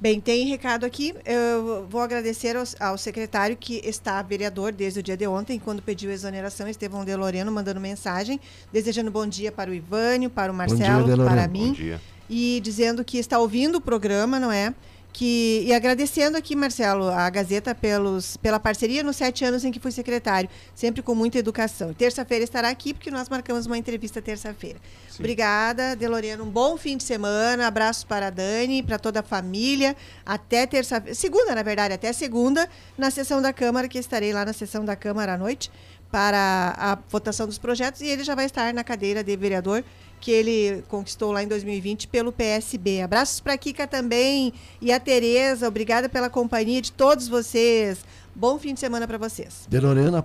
[0.00, 1.12] Bem, tem recado aqui.
[1.24, 5.82] Eu vou agradecer ao, ao, secretário que está vereador desde o dia de ontem, quando
[5.82, 8.40] pediu exoneração, Estevão de Loreno, mandando mensagem,
[8.72, 11.98] desejando bom dia para o Ivânio, para o Marcelo, dia, para mim.
[12.30, 14.72] E dizendo que está ouvindo o programa, não é?
[15.12, 19.80] Que, e agradecendo aqui, Marcelo, a Gazeta pelos, pela parceria nos sete anos em que
[19.80, 21.92] fui secretário, sempre com muita educação.
[21.92, 24.78] Terça-feira estará aqui, porque nós marcamos uma entrevista terça-feira.
[25.18, 26.44] Obrigada, Deloriano.
[26.44, 27.66] Um bom fim de semana.
[27.66, 29.96] Abraços para a Dani, para toda a família.
[30.24, 31.14] Até terça-feira.
[31.14, 34.94] Segunda, na verdade, até segunda, na sessão da Câmara, que estarei lá na sessão da
[34.94, 35.70] Câmara à noite
[36.10, 38.00] para a votação dos projetos.
[38.00, 39.82] E ele já vai estar na cadeira de vereador
[40.20, 43.02] que ele conquistou lá em 2020 pelo PSB.
[43.02, 45.68] Abraços para a Kika também e a Tereza.
[45.68, 47.98] Obrigada pela companhia de todos vocês.
[48.34, 49.66] Bom fim de semana para vocês.
[49.68, 50.24] De Lorena,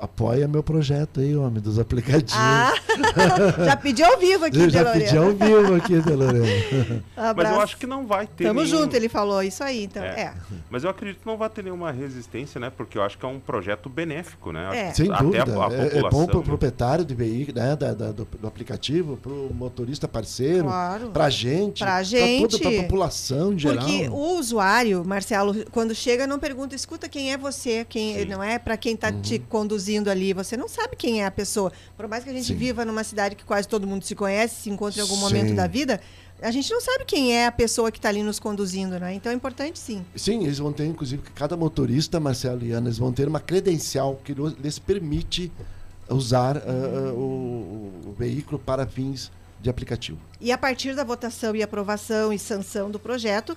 [0.00, 2.34] apoia meu projeto aí, homem, dos aplicativos.
[2.36, 2.72] Ah,
[3.64, 7.04] já pedi ao vivo aqui, Já pedi ao vivo aqui, De Lorena.
[7.36, 8.78] Mas eu acho que não vai ter Tamo nenhum...
[8.78, 10.20] junto, ele falou isso aí, então, é.
[10.20, 10.34] é.
[10.70, 12.70] Mas eu acredito que não vai ter nenhuma resistência, né?
[12.70, 14.88] Porque eu acho que é um projeto benéfico, né?
[14.88, 14.92] É.
[14.92, 15.62] Sem Até dúvida.
[15.62, 17.76] A, a é, é, bom para o proprietário de veículo, né?
[17.76, 21.10] Da, da do, do, aplicativo, para o motorista parceiro, claro.
[21.10, 23.84] para a gente, para gente, para a população em geral.
[23.84, 28.24] Porque o usuário, Marcelo, quando chega, não pergunta, escuta quem é você, quem Sim.
[28.24, 29.20] não é para quem está uhum.
[29.20, 30.32] te conduzindo ali.
[30.32, 31.70] Você não sabe quem é a pessoa.
[31.96, 32.54] Por mais que a gente Sim.
[32.54, 35.20] viva numa cidade que quase todo mundo se conhece, se encontra em algum sim.
[35.20, 36.00] momento da vida,
[36.42, 39.14] a gente não sabe quem é a pessoa que está ali nos conduzindo, né?
[39.14, 40.04] Então é importante sim.
[40.16, 44.20] Sim, eles vão ter, inclusive, cada motorista, Marcelo e Ana, eles vão ter uma credencial
[44.24, 45.52] que lhes permite
[46.08, 49.30] usar uh, o, o veículo para fins
[49.60, 50.18] de aplicativo.
[50.40, 53.56] E a partir da votação e aprovação e sanção do projeto,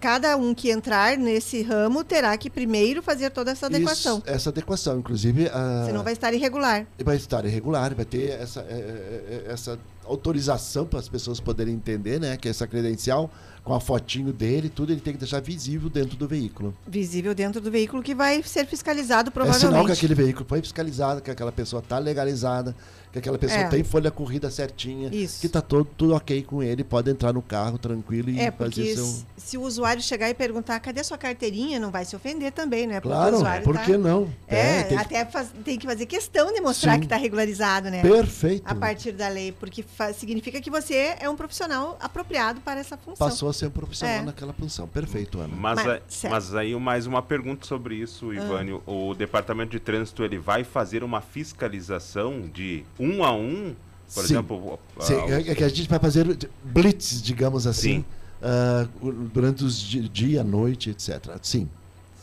[0.00, 4.18] cada um que entrar nesse ramo terá que primeiro fazer toda essa adequação.
[4.18, 5.46] Isso, essa adequação, inclusive.
[5.46, 6.86] Uh, Senão vai estar irregular.
[7.04, 11.74] Vai estar irregular, vai ter essa, é, é, é, essa autorização para as pessoas poderem
[11.74, 12.36] entender, né?
[12.36, 13.30] Que essa credencial
[13.70, 16.74] com a fotinho dele, tudo ele tem que deixar visível dentro do veículo.
[16.88, 19.64] Visível dentro do veículo que vai ser fiscalizado provavelmente.
[19.64, 22.74] É sinal que aquele veículo foi fiscalizado, que aquela pessoa está legalizada,
[23.12, 23.68] que aquela pessoa é.
[23.68, 25.40] tem folha corrida certinha, Isso.
[25.40, 28.94] que está todo, tudo ok com ele, pode entrar no carro tranquilo e é, fazer
[28.94, 29.24] seu...
[29.36, 32.86] se o usuário chegar e perguntar cadê a sua carteirinha, não vai se ofender também,
[32.86, 33.00] né?
[33.00, 33.84] Porque claro, por tá...
[33.84, 34.32] que não?
[34.46, 35.32] É, é tem até que...
[35.32, 35.50] Faz...
[35.64, 37.00] tem que fazer questão de mostrar Sim.
[37.00, 38.02] que está regularizado, né?
[38.02, 38.62] Perfeito.
[38.64, 43.28] A partir da lei, porque significa que você é um profissional apropriado para essa função.
[43.28, 44.22] Passou a ser um profissional é.
[44.22, 44.88] naquela função.
[44.88, 45.54] Perfeito, Ana.
[45.54, 48.82] Mas, mas, mas aí mais uma pergunta sobre isso, Ivânio.
[48.86, 48.90] Ah.
[48.90, 53.74] O Departamento de Trânsito ele vai fazer uma fiscalização de um a um
[54.12, 54.34] por Sim.
[54.34, 54.78] exemplo.
[54.98, 56.26] Sim, uh, é que a gente vai fazer
[56.64, 58.04] blitz, digamos assim,
[58.42, 61.36] uh, durante os dia, noite, etc.
[61.42, 61.68] Sim.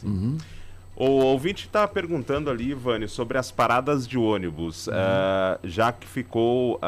[0.02, 0.08] Sim.
[0.08, 0.38] Uhum.
[0.96, 4.88] O ouvinte está perguntando ali, Vânio, sobre as paradas de ônibus.
[4.88, 4.94] Uhum.
[4.94, 6.80] Uh, já que ficou.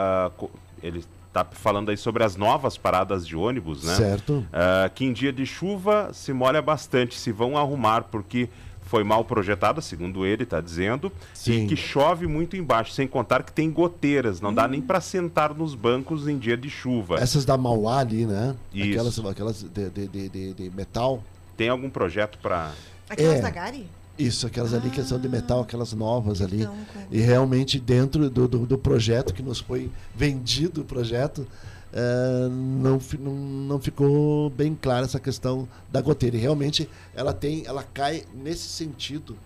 [0.81, 1.03] ele
[1.43, 3.95] tá falando aí sobre as novas paradas de ônibus, né?
[3.95, 4.33] Certo.
[4.49, 8.49] Uh, que em dia de chuva se molha bastante, se vão arrumar, porque
[8.81, 11.65] foi mal projetada, segundo ele está dizendo, Sim.
[11.65, 15.53] e que chove muito embaixo, sem contar que tem goteiras, não dá nem para sentar
[15.53, 17.17] nos bancos em dia de chuva.
[17.19, 18.55] Essas da Mauá ali, né?
[18.73, 18.89] Isso.
[18.89, 21.23] Aquelas, aquelas de, de, de, de- de metal.
[21.55, 22.71] Tem algum projeto para
[23.07, 23.41] Aquelas É.
[23.41, 23.85] da Gari?
[24.20, 26.63] Isso, aquelas ali que são de metal, aquelas novas ali.
[26.63, 26.76] Então,
[27.09, 31.47] E realmente dentro do, do, do projeto que nos foi vendido o projeto,
[31.93, 36.36] eh, não, não, não ficou bem clara essa questão da goteira.
[36.36, 39.38] E realmente ela tem, ela cai nesse sentido.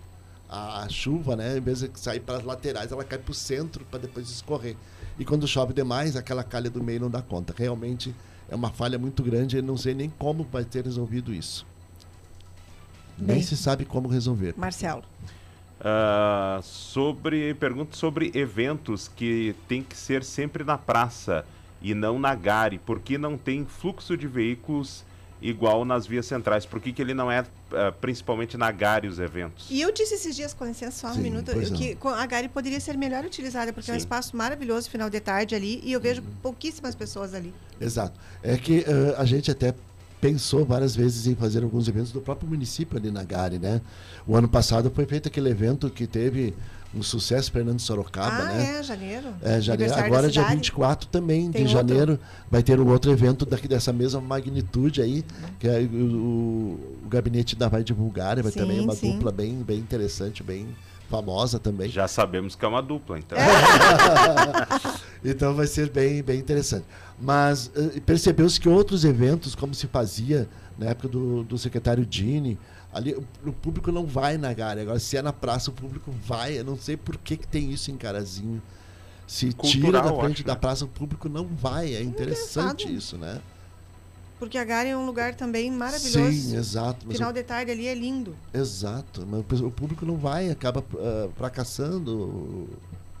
[0.48, 3.34] A, a chuva, né, em vez de sair para as laterais, ela cai para o
[3.34, 4.76] centro para depois escorrer.
[5.16, 7.54] E quando chove demais, aquela calha do meio não dá conta.
[7.56, 8.12] Realmente
[8.48, 11.64] é uma falha muito grande e não sei nem como vai ter resolvido isso.
[13.16, 13.36] Bem.
[13.36, 14.54] Nem se sabe como resolver.
[14.56, 15.02] Marcelo.
[15.80, 21.44] Ah, sobre pergunta sobre eventos que tem que ser sempre na praça
[21.82, 22.78] e não na Gare.
[22.78, 25.04] Por que não tem fluxo de veículos
[25.42, 26.64] igual nas vias centrais?
[26.64, 29.66] Por que, que ele não é ah, principalmente na Gare os eventos?
[29.70, 31.76] E eu disse esses dias, com licença, só um Sim, minuto, não.
[31.76, 34.04] que co- a Gari poderia ser melhor utilizada, porque é um Sim.
[34.04, 36.28] espaço maravilhoso, final de tarde ali, e eu vejo Uhum.
[36.40, 37.52] pouquíssimas pessoas ali.
[37.78, 38.18] Exato.
[38.42, 39.74] É que eh, a gente até
[40.24, 43.82] pensou várias vezes em fazer alguns eventos do próprio município ali na Gare, né?
[44.26, 46.54] O ano passado foi feito aquele evento que teve
[46.94, 48.78] um sucesso Fernando Sorocaba, ah, né?
[48.78, 49.26] é, janeiro.
[49.42, 49.92] É, janeiro.
[49.94, 50.54] Agora, dia cidade.
[50.54, 51.88] 24 também Tem de outro.
[51.94, 52.18] janeiro,
[52.50, 55.22] vai ter um outro evento daqui dessa mesma magnitude aí,
[55.58, 59.12] que é o, o- gabinete da Vai Divulgar, vai Sim, também uma sim.
[59.12, 60.68] dupla bem, bem interessante, bem
[61.10, 61.90] famosa também.
[61.90, 63.36] Já sabemos que é uma dupla, então.
[65.24, 66.84] então vai ser bem, bem interessante.
[67.20, 70.48] Mas eh, percebeu-se que outros eventos, como se fazia
[70.78, 72.58] na época do, do secretário Dini,
[72.92, 74.80] ali o, o público não vai na Gare.
[74.80, 76.58] Agora, se é na praça, o público vai.
[76.58, 78.60] Eu não sei por que, que tem isso em Carazinho.
[79.26, 80.58] Se tira Cultural, da eu frente acho, da né?
[80.60, 81.94] praça, o público não vai.
[81.94, 82.92] É interessante Engraçado.
[82.98, 83.40] isso, né?
[84.38, 86.30] Porque a Gari é um lugar também maravilhoso.
[86.32, 87.06] Sim, exato.
[87.06, 88.36] Mas Final o- de tarde ali é lindo.
[88.52, 92.68] Exato, mas o público não vai, acaba ah, fracassando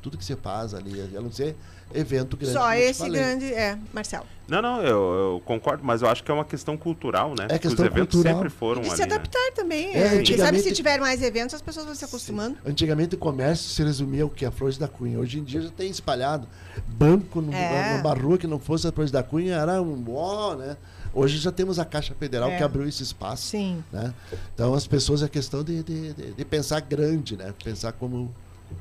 [0.04, 1.56] tudo que você faz ali, a não ser
[1.94, 2.52] evento grande.
[2.52, 3.46] Só esse grande.
[3.54, 4.26] É, Marcelo.
[4.46, 7.46] Não, não, eu, eu concordo, mas eu acho que é uma questão cultural, né?
[7.48, 8.34] É Que questão Os eventos cultural.
[8.36, 9.04] sempre foram E ali, se né?
[9.14, 9.94] adaptar também.
[9.94, 12.58] É, É, Quem sabe se tiver mais eventos, as pessoas vão se acostumando.
[12.66, 14.44] Antigamente o comércio se resumia ao que?
[14.44, 15.18] A Flores da Cunha.
[15.18, 16.46] Hoje em dia já tem espalhado.
[16.86, 17.96] Banco no- É.
[17.96, 20.76] numa rua que não fosse a Flores da Cunha era um ó, né?
[21.14, 22.56] Hoje já temos a Caixa Federal É.
[22.58, 23.44] que abriu esse espaço.
[23.46, 23.82] Sim.
[23.92, 24.12] Né?
[24.52, 27.54] Então as pessoas é questão de, de, de- de pensar grande, né?
[27.64, 28.34] Pensar como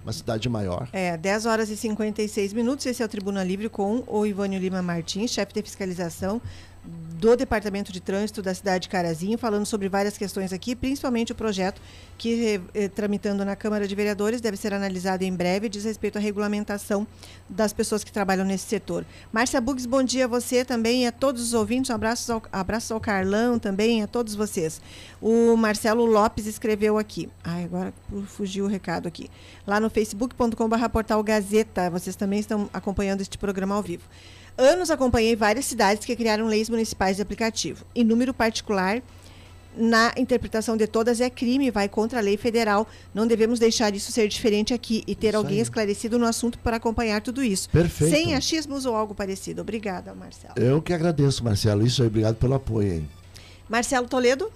[0.03, 0.87] uma cidade maior.
[0.91, 2.85] É, 10 horas e 56 minutos.
[2.85, 6.41] Esse é o Tribuna Livre com o Ivânio Lima Martins, chefe de fiscalização
[7.23, 11.35] do Departamento de Trânsito da cidade de Carazinho, falando sobre várias questões aqui, principalmente o
[11.35, 11.81] projeto
[12.17, 16.21] que, eh, tramitando na Câmara de Vereadores, deve ser analisado em breve, diz respeito à
[16.21, 17.07] regulamentação
[17.47, 19.05] das pessoas que trabalham nesse setor.
[19.31, 21.89] Márcia Bugs, bom dia a você também e a todos os ouvintes.
[21.91, 24.81] Um abraço ao, abraços ao Carlão também, a todos vocês.
[25.21, 27.29] O Marcelo Lopes escreveu aqui.
[27.41, 27.93] Ai, agora
[28.27, 29.29] fugiu o recado aqui.
[29.65, 31.89] Lá no facebook.com.br portal Gazeta.
[31.89, 34.03] Vocês também estão acompanhando este programa ao vivo.
[34.57, 37.85] Anos acompanhei várias cidades que criaram leis municipais de aplicativo.
[37.95, 39.01] Em número particular,
[39.75, 42.87] na interpretação de todas é crime, vai contra a lei federal.
[43.13, 45.61] Não devemos deixar isso ser diferente aqui e ter Isso alguém aí.
[45.61, 47.67] esclarecido no assunto para acompanhar tudo isso.
[47.71, 48.13] Perfeito.
[48.13, 49.61] Sem achismos ou algo parecido.
[49.61, 50.53] Obrigada, Marcelo.
[50.55, 51.85] Eu que agradeço, Marcelo.
[51.85, 53.03] Isso aí, obrigado pelo apoio aí.
[53.67, 54.51] Marcelo Toledo?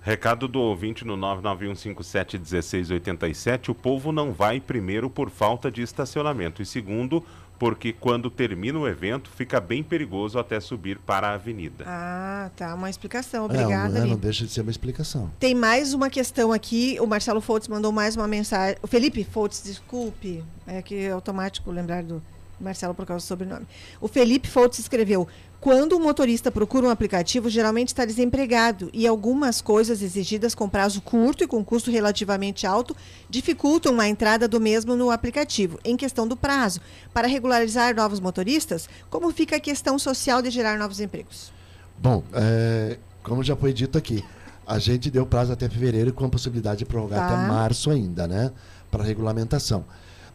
[0.00, 3.68] Recado do ouvinte no 991571687.
[3.68, 7.22] O povo não vai primeiro por falta de estacionamento e segundo
[7.58, 11.84] porque quando termina o evento fica bem perigoso até subir para a avenida.
[11.86, 12.74] Ah, tá.
[12.74, 13.42] Uma explicação.
[13.42, 13.94] É, Obrigada.
[13.94, 14.10] não, ali.
[14.10, 15.30] não deixa de ser uma explicação.
[15.40, 16.96] Tem mais uma questão aqui.
[17.00, 18.76] O Marcelo Foltz mandou mais uma mensagem.
[18.82, 20.44] O Felipe Foltz, desculpe.
[20.66, 22.22] É que é automático lembrar do
[22.60, 23.66] Marcelo por causa do sobrenome.
[24.00, 25.26] O Felipe Foltz escreveu:
[25.60, 31.00] Quando o motorista procura um aplicativo, geralmente está desempregado e algumas coisas exigidas com prazo
[31.00, 32.96] curto e com custo relativamente alto
[33.28, 35.78] dificultam a entrada do mesmo no aplicativo.
[35.84, 36.80] Em questão do prazo,
[37.12, 41.52] para regularizar novos motoristas, como fica a questão social de gerar novos empregos?
[41.98, 44.24] Bom, é, como já foi dito aqui,
[44.64, 47.34] a gente deu prazo até fevereiro com a possibilidade de prorrogar Tá.
[47.34, 48.52] até março ainda, né?
[48.92, 49.84] Para regulamentação.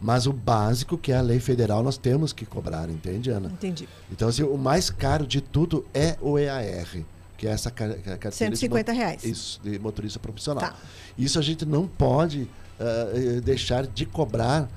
[0.04, 3.47] Mas o básico, que é a lei federal, nós temos que cobrar, entende, Ana?
[3.49, 3.88] Entendi.
[4.12, 6.97] Então, assim, o mais caro de tudo é o EAR,
[7.38, 9.24] que é essa car car- carteira 150 de reais.
[9.24, 10.62] Isso, de motorista profissional.
[10.72, 10.76] Tá.
[11.18, 12.49] Isso a gente não pode
[12.80, 14.68] eh, deixar de cobrar,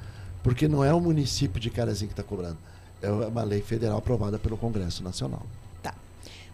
[0.44, 2.58] porque não é o município de Carazinho que está cobrando.
[3.02, 5.44] É uma lei federal aprovada pelo Congresso Nacional.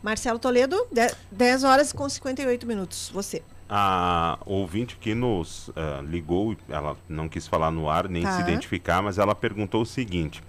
[0.02, 3.08] Marcelo Toledo, de- 10 horas com 58 minutos.
[3.14, 3.40] Você.
[3.74, 8.32] A ouvinte que nos ah, ligou, ela não quis falar no ar nem Tá.
[8.32, 10.42] se identificar, mas ela perguntou o seguinte: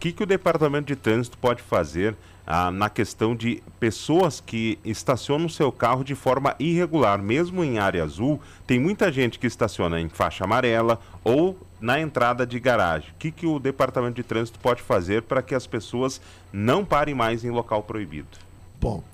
[0.00, 2.16] que, que o Departamento de Trânsito pode fazer
[2.46, 8.02] ah, na questão de pessoas que estacionam seu carro de forma irregular, mesmo em área
[8.02, 13.10] azul, tem muita gente que estaciona em faixa amarela ou na entrada de garagem.
[13.10, 17.14] O que, que o Departamento de Trânsito pode fazer para que as pessoas não parem
[17.14, 18.38] mais em local proibido?
[18.80, 19.04] Bom,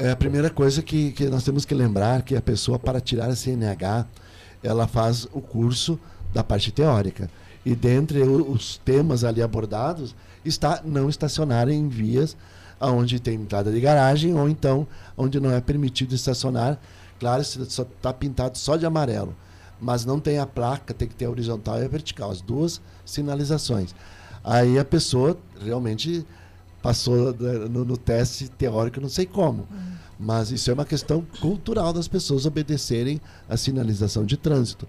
[0.00, 3.28] é a primeira coisa que, que nós temos que lembrar que a pessoa, para tirar
[3.28, 4.06] a CNH,
[4.62, 6.00] ela faz o curso
[6.32, 7.30] da parte teórica.
[7.64, 12.34] E dentre os temas ali abordados está não estacionar em vias
[12.80, 14.86] onde tem entrada de garagem ou então
[15.18, 16.78] onde não é permitido estacionar.
[17.18, 19.36] Claro, está pintado só de amarelo,
[19.78, 22.80] mas não tem a placa, tem que ter a horizontal e a vertical, as duas
[23.04, 23.94] sinalizações.
[24.42, 26.24] Aí a pessoa realmente
[26.82, 29.66] passou no, no teste teórico, não sei como.
[29.70, 29.90] Uhum.
[30.18, 34.86] Mas isso é uma questão cultural das pessoas obedecerem a sinalização de trânsito.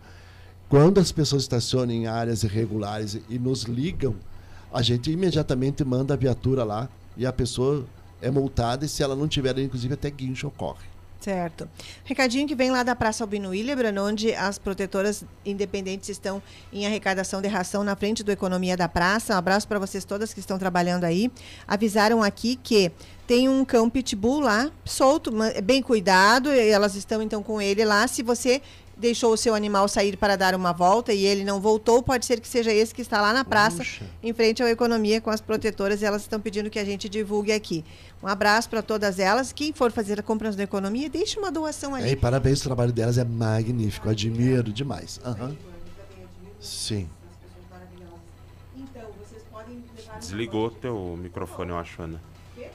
[0.67, 4.15] Quando as pessoas estacionam em áreas irregulares e nos ligam,
[4.73, 7.85] a gente imediatamente manda a viatura lá e a pessoa
[8.21, 10.90] é multada e se ela não tiver, inclusive até guincho ocorre.
[11.21, 11.69] Certo.
[12.03, 16.41] Recadinho que vem lá da Praça Albino Willebrand, onde as protetoras independentes estão
[16.73, 19.35] em arrecadação de ração na frente do Economia da Praça.
[19.35, 21.31] Um abraço para vocês todas que estão trabalhando aí.
[21.67, 22.91] Avisaram aqui que
[23.27, 25.31] tem um cão pitbull lá, solto,
[25.63, 28.07] bem cuidado, elas estão então com ele lá.
[28.07, 28.59] Se você
[29.01, 32.39] deixou o seu animal sair para dar uma volta e ele não voltou, pode ser
[32.39, 34.05] que seja esse que está lá na praça, Puxa.
[34.23, 37.51] em frente à economia com as protetoras, e elas estão pedindo que a gente divulgue
[37.51, 37.83] aqui.
[38.23, 39.51] Um abraço para todas elas.
[39.51, 42.11] Quem for fazer a compra da economia, deixe uma doação ali.
[42.11, 45.19] É, parabéns, o trabalho delas é magnífico, admiro demais.
[45.25, 45.57] Uhum.
[46.59, 47.09] Sim.
[50.19, 52.21] Desligou teu microfone, eu acho, Ana.
[52.59, 52.69] É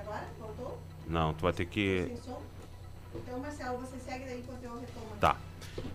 [0.00, 0.26] agora?
[0.38, 0.78] Voltou?
[1.06, 2.12] Não, tu vai ter que.
[3.26, 5.06] Então, Marcelo, você segue daí enquanto eu retomo.
[5.20, 5.36] Tá.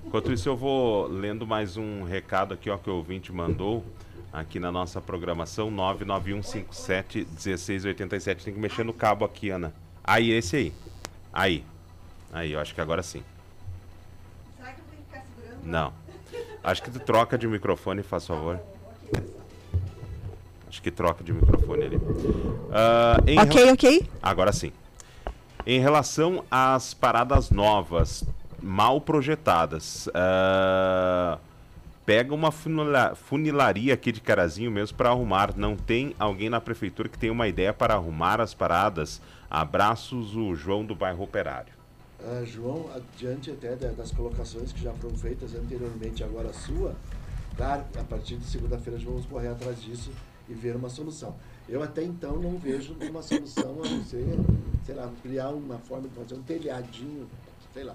[0.05, 3.83] Enquanto isso, eu vou lendo mais um recado aqui ó, que o ouvinte mandou
[4.31, 8.43] aqui na nossa programação, 991571687.
[8.43, 9.73] Tem que mexer no cabo aqui, Ana.
[10.03, 10.71] Aí, esse aí.
[11.31, 11.63] Aí.
[12.31, 13.23] Aí, eu acho que agora sim.
[14.57, 15.65] Será que eu tenho que ficar segurando?
[15.65, 15.93] Não.
[16.63, 18.59] Acho que tu troca de microfone, faz favor.
[20.67, 21.97] Acho que troca de microfone ali.
[21.97, 24.09] Uh, ok, ok.
[24.21, 24.71] Agora sim.
[25.65, 28.25] Em relação às paradas novas,
[28.61, 31.39] mal projetadas, uh,
[32.05, 35.55] pega uma funilaria aqui de Carazinho mesmo para arrumar.
[35.55, 39.21] Não tem alguém na prefeitura que tenha uma ideia para arrumar as paradas?
[39.49, 41.71] Abraços, o João do bairro Operário.
[42.19, 46.93] Uh, João, adiante até das colocações que já foram feitas anteriormente, agora a sua,
[47.55, 50.11] claro, a partir de segunda-feira vamos correr atrás disso
[50.49, 51.33] e ver uma solução.
[51.67, 54.25] Eu até então não vejo uma solução a não ser,
[54.85, 57.27] sei lá, criar uma forma de fazer um telhadinho,
[57.73, 57.93] sei lá.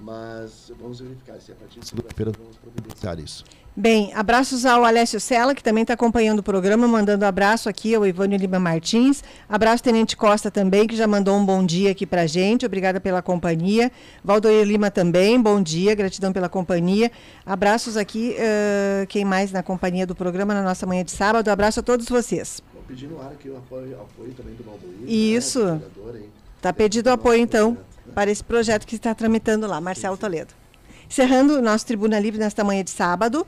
[0.00, 3.44] Mas vamos verificar se a partir de segunda-feira vamos providenciar isso.
[3.76, 8.06] Bem, abraços ao Alessio Sela, que também está acompanhando o programa, mandando abraço aqui ao
[8.06, 9.22] Ivânio Lima Martins.
[9.48, 12.66] Abraço Tenente Costa também, que já mandou um bom dia aqui para gente.
[12.66, 13.92] Obrigada pela companhia.
[14.24, 17.12] Valdoir Lima também, bom dia, gratidão pela companhia.
[17.46, 21.48] Abraços aqui, uh, quem mais na companhia do programa na nossa manhã de sábado.
[21.48, 22.60] Abraço a todos vocês
[22.90, 24.88] pedindo ar aqui o apoio, apoio também do Balduí.
[24.88, 25.80] Né, Isso.
[26.56, 27.78] Está pedido o apoio, então,
[28.14, 30.52] para esse projeto que está tramitando lá, Marcelo Toledo.
[31.08, 33.46] Encerrando o nosso Tribuna Livre nesta manhã de sábado.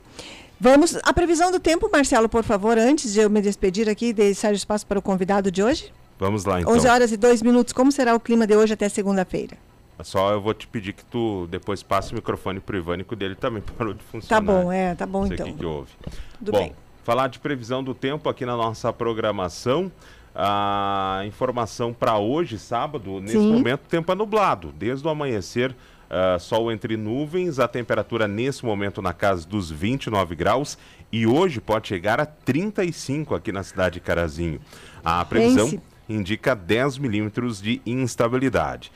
[0.59, 0.97] Vamos.
[1.03, 4.53] A previsão do tempo, Marcelo, por favor, antes de eu me despedir aqui e deixar
[4.53, 5.93] espaço para o convidado de hoje.
[6.19, 6.73] Vamos lá, então.
[6.73, 7.73] 11 horas e 2 minutos.
[7.73, 9.57] Como será o clima de hoje até segunda-feira?
[10.03, 13.63] Só eu vou te pedir que tu depois passe o microfone pro Ivânico dele também
[13.77, 14.41] parou de funcionar.
[14.41, 15.47] Tá bom, é, tá bom Não sei então.
[15.47, 15.91] O que, que houve.
[16.39, 19.91] Tudo bom, bem falar de previsão do tempo aqui na nossa programação.
[20.35, 23.53] A informação para hoje, sábado, nesse Sim.
[23.53, 24.73] momento, tempo é nublado.
[24.73, 30.35] Desde o amanhecer, uh, sol entre nuvens, a temperatura nesse momento na casa dos 29
[30.35, 30.79] graus
[31.11, 34.59] e hoje pode chegar a 35 aqui na cidade de Carazinho.
[35.05, 35.83] A previsão Pense.
[36.09, 38.91] indica 10 milímetros de instabilidade.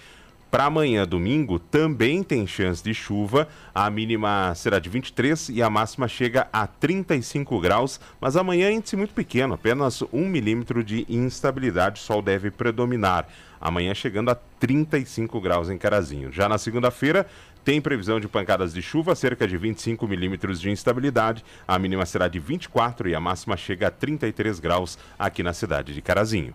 [0.51, 3.49] Para amanhã, domingo, também tem chance de chuva.
[3.75, 8.01] A mínima será de 23 e a máxima chega a 35 graus.
[8.21, 11.99] Mas amanhã índice muito pequeno, apenas 1 milímetro de instabilidade.
[11.99, 13.27] Sol deve predominar.
[13.61, 16.31] Amanhã chegando a 35 graus em Carazinho.
[16.31, 17.27] Já na segunda-feira,
[17.65, 21.45] tem previsão de pancadas de chuva, cerca de 25 milímetros de instabilidade.
[21.67, 25.93] A mínima será de 24 e a máxima chega a 33 graus aqui na cidade
[25.93, 26.55] de Carazinho.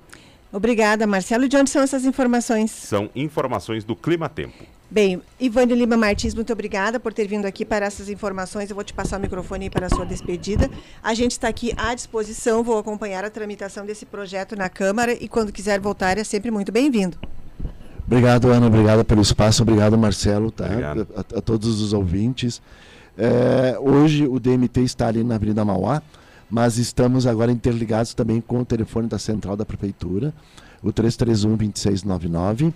[0.51, 1.45] Obrigada, Marcelo.
[1.45, 2.71] E de onde são essas informações?
[2.71, 4.65] São informações do Clima Tempo.
[4.89, 8.69] Bem, Ivane Lima Martins, muito obrigada por ter vindo aqui para essas informações.
[8.69, 10.69] Eu vou te passar o microfone para a sua despedida.
[11.01, 15.29] A gente está aqui à disposição, vou acompanhar a tramitação desse projeto na Câmara e
[15.29, 17.17] quando quiser voltar é sempre muito bem-vindo.
[18.05, 18.67] Obrigado, Ana.
[18.67, 19.61] Obrigado pelo espaço.
[19.61, 20.65] Obrigado, Marcelo, tá?
[21.15, 22.61] A, a, todos os ouvintes.
[23.17, 26.01] É, hoje o DMT está ali na Avenida Mauá
[26.51, 30.33] mas estamos agora interligados também com o telefone da central da prefeitura,
[30.83, 32.73] o 331 2699.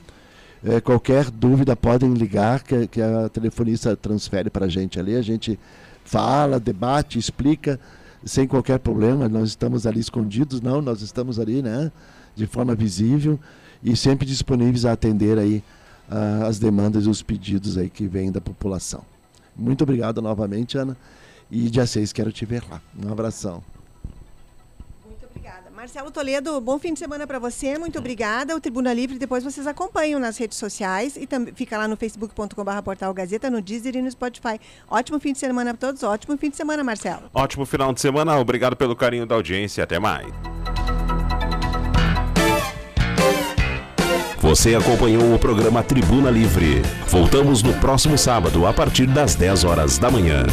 [0.64, 5.22] É, qualquer dúvida podem ligar que, que a telefonista transfere para a gente ali, a
[5.22, 5.60] gente
[6.06, 7.78] fala, debate, explica
[8.24, 9.28] sem qualquer problema.
[9.28, 11.92] Nós estamos ali escondidos, não, nós estamos ali, né,
[12.34, 13.38] de forma visível
[13.84, 15.62] e sempre disponíveis a atender aí
[16.10, 19.02] uh, as demandas e os pedidos aí que vêm da população.
[19.56, 20.96] Muito obrigado novamente, Ana.
[21.50, 22.82] E dia 6 quero te ver lá.
[23.04, 23.64] Um abração.
[25.06, 25.70] Muito obrigada.
[25.70, 27.78] Marcelo Toledo, bom fim de semana para você.
[27.78, 28.56] Muito obrigada.
[28.56, 32.82] O Tribuna Livre, depois vocês acompanham nas redes sociais e também fica lá no facebook.com.br
[32.84, 34.60] portal Gazeta, no Deezer e no Spotify.
[34.90, 36.04] Ótimo fim de semana para todos.
[36.04, 37.30] Ótimo fim de semana, Marcelo.
[37.34, 38.38] Ótimo final de semana.
[38.38, 39.84] Obrigado pelo carinho da audiência.
[39.84, 40.28] Até mais.
[44.46, 46.84] Você acompanhou o programa Tribuna Livre.
[47.08, 50.44] Voltamos no próximo sábado, a partir das 10 horas da manhã.